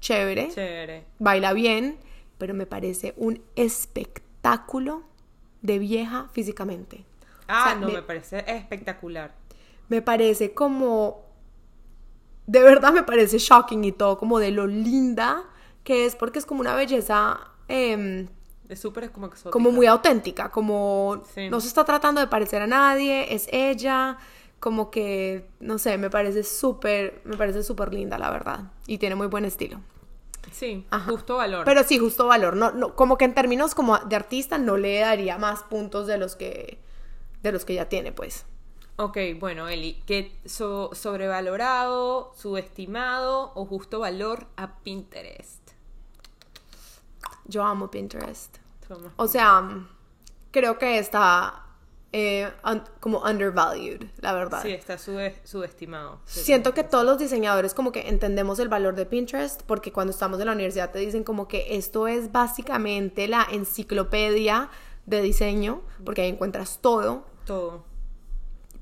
[0.00, 1.06] chévere, Chévere.
[1.18, 1.98] baila bien,
[2.36, 5.04] pero me parece un espectáculo
[5.62, 7.04] de vieja físicamente.
[7.48, 9.34] Ah, O sea, no, me- me parece espectacular.
[9.88, 11.22] Me parece como...
[12.46, 15.44] De verdad me parece shocking y todo, como de lo linda
[15.84, 17.40] que es, porque es como una belleza...
[17.68, 18.28] em,
[18.68, 19.50] Es súper como exótica.
[19.50, 21.48] como muy auténtica, como Sí.
[21.48, 24.18] no se está tratando de parecer a nadie, es ella,
[24.60, 29.14] como que, no sé, me parece súper, me parece súper linda, la verdad, y tiene
[29.14, 29.80] muy buen estilo.
[30.52, 31.10] Sí, Ajá.
[31.10, 31.64] justo valor.
[31.64, 35.00] Pero sí, justo valor, no, no, como que en términos como de artista no le
[35.00, 36.78] daría más puntos de los que,
[37.42, 38.44] de los que ya tiene, pues.
[38.96, 45.70] Ok, bueno, Eli, ¿qué so- sobrevalorado, subestimado o justo valor a Pinterest?
[47.46, 48.58] Yo amo Pinterest.
[48.86, 49.12] Toma.
[49.16, 49.86] O sea,
[50.50, 51.64] creo que está
[52.12, 54.60] eh, un- como undervalued, la verdad.
[54.62, 56.20] Sí, está sube- subestimado.
[56.26, 60.38] Siento que todos los diseñadores como que entendemos el valor de Pinterest porque cuando estamos
[60.40, 64.68] en la universidad te dicen como que esto es básicamente la enciclopedia
[65.06, 67.24] de diseño porque ahí encuentras todo.
[67.46, 67.84] Todo.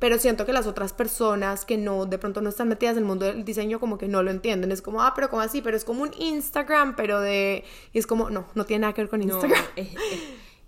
[0.01, 3.05] Pero siento que las otras personas que no, de pronto no están metidas en el
[3.05, 4.73] mundo del diseño como que no lo entienden.
[4.73, 5.61] Es como, ah, pero ¿cómo así?
[5.61, 7.65] Pero es como un Instagram, pero de...
[7.93, 9.63] Y es como, no, no tiene nada que ver con No, Instagram.
[9.77, 10.21] es, es-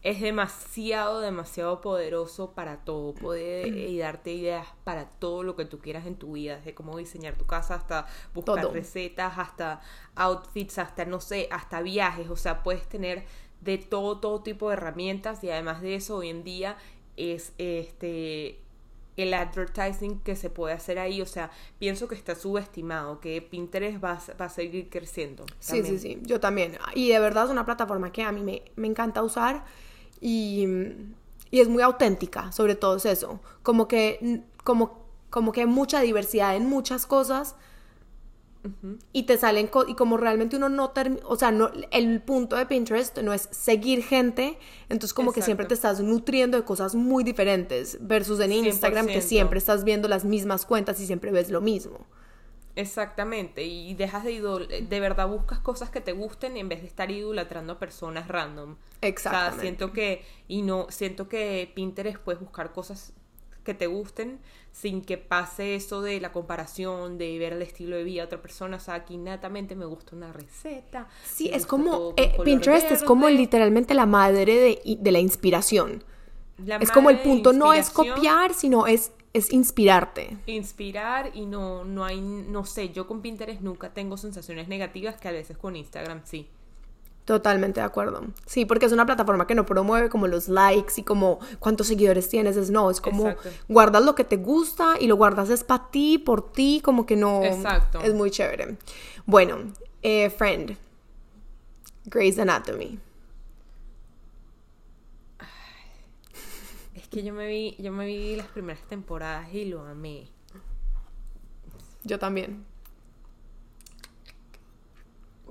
[0.02, 3.14] es demasiado, demasiado poderoso para todo.
[3.14, 6.56] Puede y darte ideas para todo lo que tú quieras en tu vida.
[6.56, 8.72] Desde cómo diseñar tu casa hasta buscar Todo.
[8.72, 9.80] recetas, hasta
[10.16, 12.28] outfits, hasta, no sé, hasta viajes.
[12.30, 13.24] O sea, puedes tener
[13.60, 15.44] de todo, todo tipo de herramientas.
[15.44, 16.76] Y además de eso, hoy en día
[17.16, 18.58] es este
[19.16, 24.02] el advertising que se puede hacer ahí, o sea, pienso que está subestimado, que Pinterest
[24.02, 25.44] va, a- va a seguir creciendo.
[25.60, 26.78] Sí, sí, sí, yo también.
[26.94, 29.64] Y de verdad es una plataforma que a mí me, me encanta usar
[30.22, 30.66] y,
[31.50, 33.40] y es muy auténtica, sobre todo es eso.
[33.62, 37.56] Como que, como, como que hay mucha diversidad en muchas cosas
[39.12, 42.54] y te salen, co- y como realmente uno no termina, o sea, no, el punto
[42.54, 44.56] de Pinterest no es seguir gente,
[44.88, 49.18] entonces como que siempre te estás nutriendo de cosas muy diferentes versus en Instagram que
[49.18, 49.22] 100%.
[49.22, 52.06] siempre estás viendo las mismas cuentas y siempre ves lo mismo.
[52.74, 56.86] Exactamente, y dejas de idol de verdad buscas cosas que te gusten en vez de
[56.88, 58.76] estar idolatrando a personas random.
[59.02, 59.48] Exactamente.
[59.48, 63.12] O sea, siento que y no siento que Pinterest puedes buscar cosas
[63.62, 64.40] que te gusten
[64.72, 68.42] sin que pase eso de la comparación, de ver el estilo de vida de otra
[68.42, 68.78] persona.
[68.78, 71.08] O sea, aquí netamente me gusta una receta.
[71.24, 76.04] Sí, es como, eh, Pinterest es como literalmente la madre de, de la inspiración.
[76.64, 80.36] La es como el punto no es copiar, sino es, es inspirarte.
[80.46, 85.28] inspirar y no, no hay, no sé, yo con Pinterest nunca tengo sensaciones negativas que
[85.28, 86.48] a veces con Instagram sí.
[87.24, 88.24] Totalmente de acuerdo.
[88.46, 92.28] Sí, porque es una plataforma que no promueve como los likes y como cuántos seguidores
[92.28, 92.56] tienes.
[92.56, 93.50] Es no, es como Exacto.
[93.68, 97.14] guardas lo que te gusta y lo guardas es para ti, por ti, como que
[97.14, 97.44] no.
[97.44, 98.00] Exacto.
[98.00, 98.76] Es muy chévere.
[99.24, 99.58] Bueno,
[100.02, 100.76] eh, Friend.
[102.06, 102.98] Grey's Anatomy.
[107.12, 110.28] Que yo me vi, yo me vi las primeras temporadas y lo amé.
[112.04, 112.64] Yo también.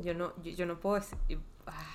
[0.01, 1.39] Yo no, yo, yo no puedo decir.
[1.68, 1.86] ah.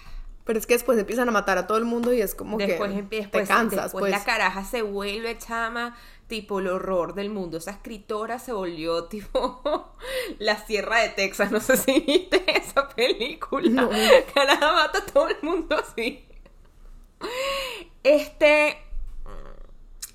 [0.44, 2.92] Pero es que después empiezan a matar a todo el mundo y es como Después,
[2.92, 4.12] que empie- te después, cansas, después pues.
[4.12, 5.96] la caraja se vuelve chama,
[6.28, 7.58] tipo el horror del mundo.
[7.58, 9.92] Esa escritora se volvió tipo
[10.38, 11.50] la Sierra de Texas.
[11.50, 13.68] No sé si viste esa película.
[13.68, 13.90] No.
[14.32, 16.24] Caraja mata a todo el mundo así.
[18.04, 18.76] Este,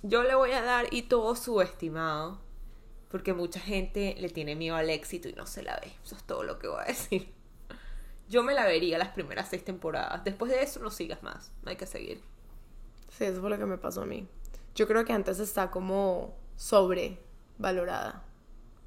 [0.04, 2.40] Yo le voy a dar y todo subestimado.
[3.10, 5.92] Porque mucha gente le tiene miedo al éxito y no se la ve.
[6.04, 7.34] Eso es todo lo que voy a decir.
[8.30, 10.24] Yo me la vería las primeras seis temporadas.
[10.24, 11.52] Después de eso no sigas más.
[11.64, 12.22] No hay que seguir.
[13.10, 14.28] Sí, eso fue lo que me pasó a mí.
[14.76, 18.24] Yo creo que antes está como sobrevalorada.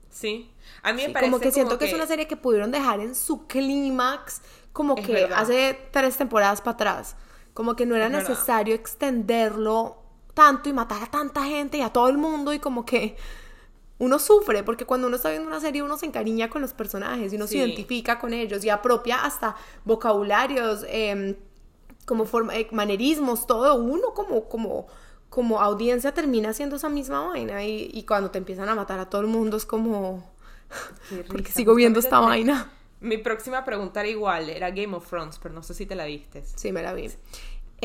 [0.09, 0.51] Sí.
[0.83, 1.85] A mí me Sí, parece como que siento que...
[1.87, 4.41] es una serie que pudieron dejar en su clímax
[4.73, 5.39] como Es que verdad.
[5.41, 7.17] hace tres temporadas para atrás.
[7.53, 8.29] Como que no era Es verdad.
[8.31, 10.03] necesario extenderlo
[10.35, 13.16] tanto y matar a tanta gente y a todo el mundo y como que
[13.99, 17.32] uno sufre porque cuando uno está viendo una serie uno se encariña con los personajes
[17.32, 17.59] y uno Sí.
[17.59, 19.55] se identifica con ellos y apropia hasta
[19.85, 21.37] vocabularios, em,
[22.05, 24.87] como forma, eh, manerismos, todo uno como como
[25.30, 29.09] como audiencia termina haciendo esa misma vaina y, y cuando te empiezan a matar a
[29.11, 30.28] todo el mundo es como
[31.28, 32.70] porque sigo viendo esta vaina.
[33.01, 36.05] Mi próxima pregunta era igual, era Game of Thrones, pero no sé si te la
[36.07, 36.43] viste.
[36.57, 37.11] Sí, me la vi.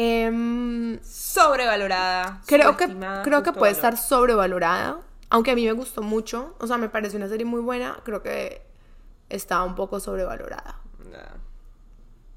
[0.02, 2.42] Em, Sobrevalorada.
[2.46, 2.88] creo que,
[3.24, 3.94] creo que puede valor.
[3.94, 5.02] estar sobrevalorada.
[5.30, 6.56] Aunque a mí me gustó mucho.
[6.60, 8.00] O sea, me parece una serie muy buena.
[8.06, 8.62] Creo que
[9.28, 10.80] está un poco sobrevalorada.
[11.12, 11.38] Nah.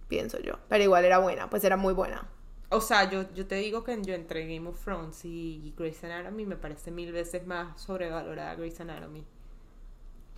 [0.08, 0.54] Pienso yo.
[0.68, 1.48] Pero igual era buena.
[1.48, 2.26] Pues era muy buena.
[2.70, 6.44] O sea, yo, yo te digo que yo entre Game of Thrones y Grey's Anatomy
[6.46, 9.24] me parece mil veces más sobrevalorada Grey's Anatomy.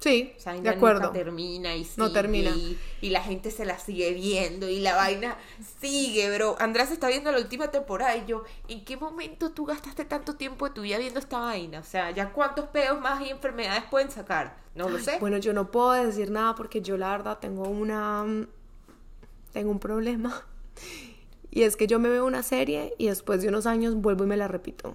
[0.00, 1.00] Sí, O sea, de acuerdo.
[1.00, 2.50] nunca termina y No sigue termina.
[2.50, 5.38] Y, y la gente se la sigue viendo y la vaina
[5.80, 6.56] sigue, bro.
[6.58, 10.68] Andrés está viendo la última temporada y yo, ¿en qué momento tú gastaste tanto tiempo
[10.68, 11.78] de tu vida viendo esta vaina?
[11.80, 14.56] O sea, ¿ya cuántos pedos más y enfermedades pueden sacar?
[14.74, 15.18] No lo sé.
[15.20, 18.26] Bueno, yo no puedo decir nada porque yo la verdad tengo una...
[19.52, 20.44] Tengo un problema.
[21.50, 24.26] Y es que yo me veo una serie y después de unos años vuelvo y
[24.26, 24.92] me la repito.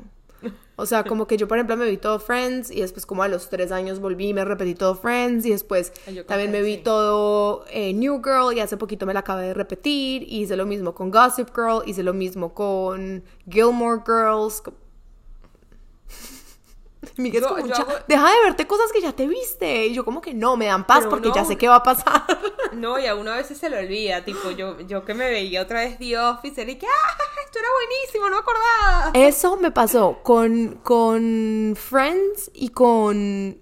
[0.76, 3.28] O sea, como que yo, por ejemplo, me vi todo Friends y después como a
[3.28, 6.76] los tres años volví y me repetí todo Friends y después yo también me vi
[6.76, 6.82] sí.
[6.84, 10.24] todo eh, New Girl y hace poquito me la acabé de repetir.
[10.24, 14.64] Y hice lo mismo con Gossip Girl, hice lo mismo con Gilmore Girls.
[17.18, 19.88] Miguel, es Yo- como, yo "Ya, hago- deja de verte cosas que ya te viste.
[19.88, 21.84] Y yo como que no, me dan paz Pero porque ya sé qué va a
[21.84, 22.24] pasar.
[22.72, 25.64] No, y a uno a veces se le olvida, tipo, yo, yo que me veía
[25.64, 27.18] otra vez The Office, y que, ¡ah!
[27.44, 29.12] Esto era buenísimo, no me acordaba.
[29.28, 33.60] Eso me pasó con, con Friends y con,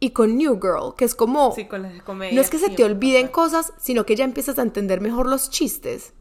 [0.00, 1.52] y con New Girl, que es como...
[1.54, 2.34] Sí, con las de comedia.
[2.34, 5.50] no es que se te olviden cosas, sino que ya empiezas a entender mejor los
[5.50, 6.14] chistes.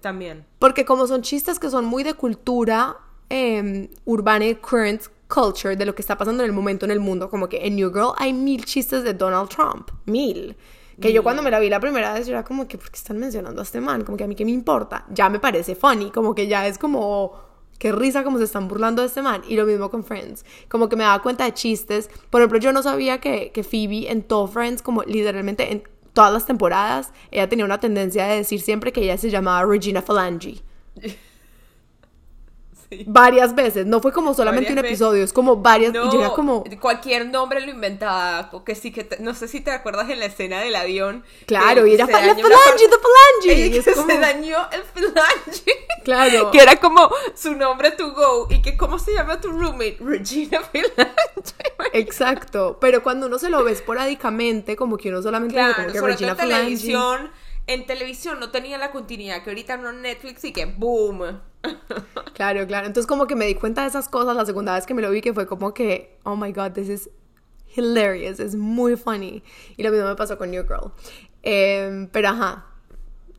[0.00, 0.46] También.
[0.60, 2.98] Porque como son chistes que son muy de cultura
[3.30, 7.00] eh, urbana y current culture, de lo que está pasando en el momento en el
[7.00, 10.56] mundo, como que en New Girl hay mil chistes de Donald Trump, mil.
[11.00, 12.96] Que yo cuando me la vi la primera vez, yo era como que, ¿por qué
[12.98, 14.04] están mencionando a este man?
[14.04, 15.06] Como que a mí qué me importa.
[15.08, 17.40] Ya me parece funny, como que ya es como,
[17.78, 19.40] qué risa como se están burlando de este man.
[19.48, 20.44] Y lo mismo con Friends.
[20.68, 22.10] Como que me daba cuenta de chistes.
[22.28, 26.34] Por ejemplo, yo no sabía que, que Phoebe en todo Friends, como literalmente en todas
[26.34, 30.62] las temporadas, ella tenía una tendencia de decir siempre que ella se llamaba Regina Phalange.
[32.90, 33.04] Sí.
[33.06, 36.30] Varias veces, no fue como solamente Varias un episodio, es como varias, y yo era
[36.30, 40.18] como, cualquier nombre lo inventaba, porque sí que, te- no sé si te acuerdas en
[40.18, 41.22] la escena del avión.
[41.46, 44.82] claro, y ella la parte- the Phalange, y y es que como- se dañó el
[44.82, 45.64] phalange.
[46.04, 46.50] Claro.
[46.50, 50.60] que era como su nombre to go, y que cómo se llama tu roommate, Regina
[50.62, 51.12] Phalange.
[51.92, 55.98] exacto, pero cuando uno se lo ve esporádicamente, como que uno solamente Claro, como que
[55.98, 57.30] sobre Regina todo en televisión,
[57.72, 61.40] en televisión no tenía la continuidad que ahorita no Netflix y que boom.
[62.34, 64.94] claro, claro, entonces como que me di cuenta de esas cosas la segunda vez que
[64.94, 67.10] me lo vi, que fue como que, oh my god, this is
[67.76, 69.42] hilarious, es muy funny,
[69.76, 70.92] y lo mismo me pasó con New Girl,
[71.42, 72.66] Em, pero ajá,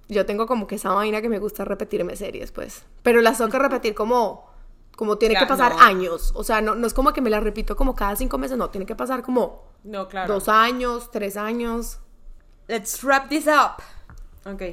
[0.07, 2.83] yo tengo como que esa vaina que me gusta repetirme series, pues.
[3.03, 4.49] Pero las tengo que repetir como,
[4.95, 5.81] como tiene que pasar no.
[5.81, 6.31] años.
[6.35, 8.69] O sea, no, no es como que me las repito como cada cinco meses, no,
[8.69, 10.33] tiene que pasar como No, claro.
[10.33, 11.99] dos años, tres años.
[12.67, 13.83] Let's wrap this up.
[14.45, 14.63] Ok.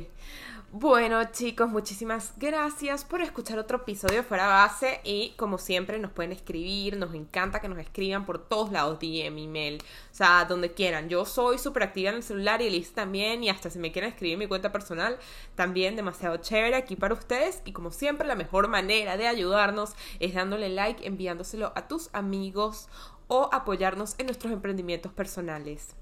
[0.73, 5.01] Bueno, chicos, muchísimas gracias por escuchar otro episodio Fuera Base.
[5.05, 6.97] Y como siempre, nos pueden escribir.
[6.97, 11.11] Nos encanta que nos escriban por todos lados: DM, email, o sea, donde quieran.
[11.11, 13.45] Yo soy súper activa en el celular y Elise también.
[13.45, 15.19] Y hasta si me quieren escribir mi cuenta personal,
[15.55, 17.61] también demasiado chévere aquí para ustedes.
[17.67, 22.89] Y como siempre, la mejor manera de ayudarnos es dándole like, enviándoselo a tus amigos
[23.27, 25.98] o apoyarnos en nuestros emprendimientos personales.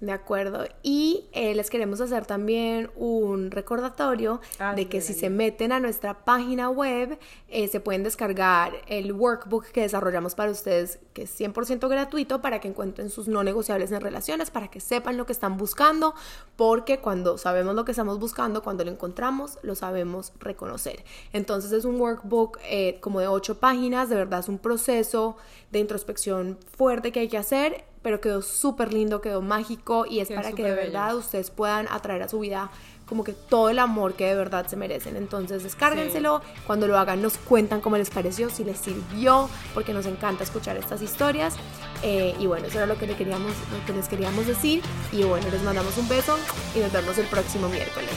[0.00, 0.64] De acuerdo.
[0.82, 4.40] Y eh, les queremos hacer también un recordatorio
[4.74, 9.66] de que si se meten a nuestra página web, eh, se pueden descargar el workbook
[9.66, 14.00] que desarrollamos para ustedes, que es 100% gratuito, para que encuentren sus no negociables en
[14.00, 16.14] relaciones, para que sepan lo que están buscando,
[16.56, 21.04] porque cuando sabemos lo que estamos buscando, cuando lo encontramos, lo sabemos reconocer.
[21.34, 25.36] Entonces es un workbook eh, como de 8 páginas, de verdad es un proceso
[25.70, 30.28] de introspección fuerte que hay que hacer pero quedó súper lindo, quedó mágico y es
[30.28, 30.82] Quedó para que de bello.
[30.92, 32.70] verdad ustedes puedan atraer a su vida
[33.10, 35.16] como que todo el amor que de verdad se merecen.
[35.16, 40.06] Entonces descárguenselo, cuando lo hagan nos cuentan cómo les pareció, si les sirvió, porque nos
[40.06, 41.56] encanta escuchar estas historias.
[42.04, 44.80] Eh, y bueno, eso era lo que, le queríamos, lo que les queríamos decir.
[45.10, 46.38] Y bueno, les mandamos un beso
[46.76, 48.14] y nos vemos el próximo miércoles.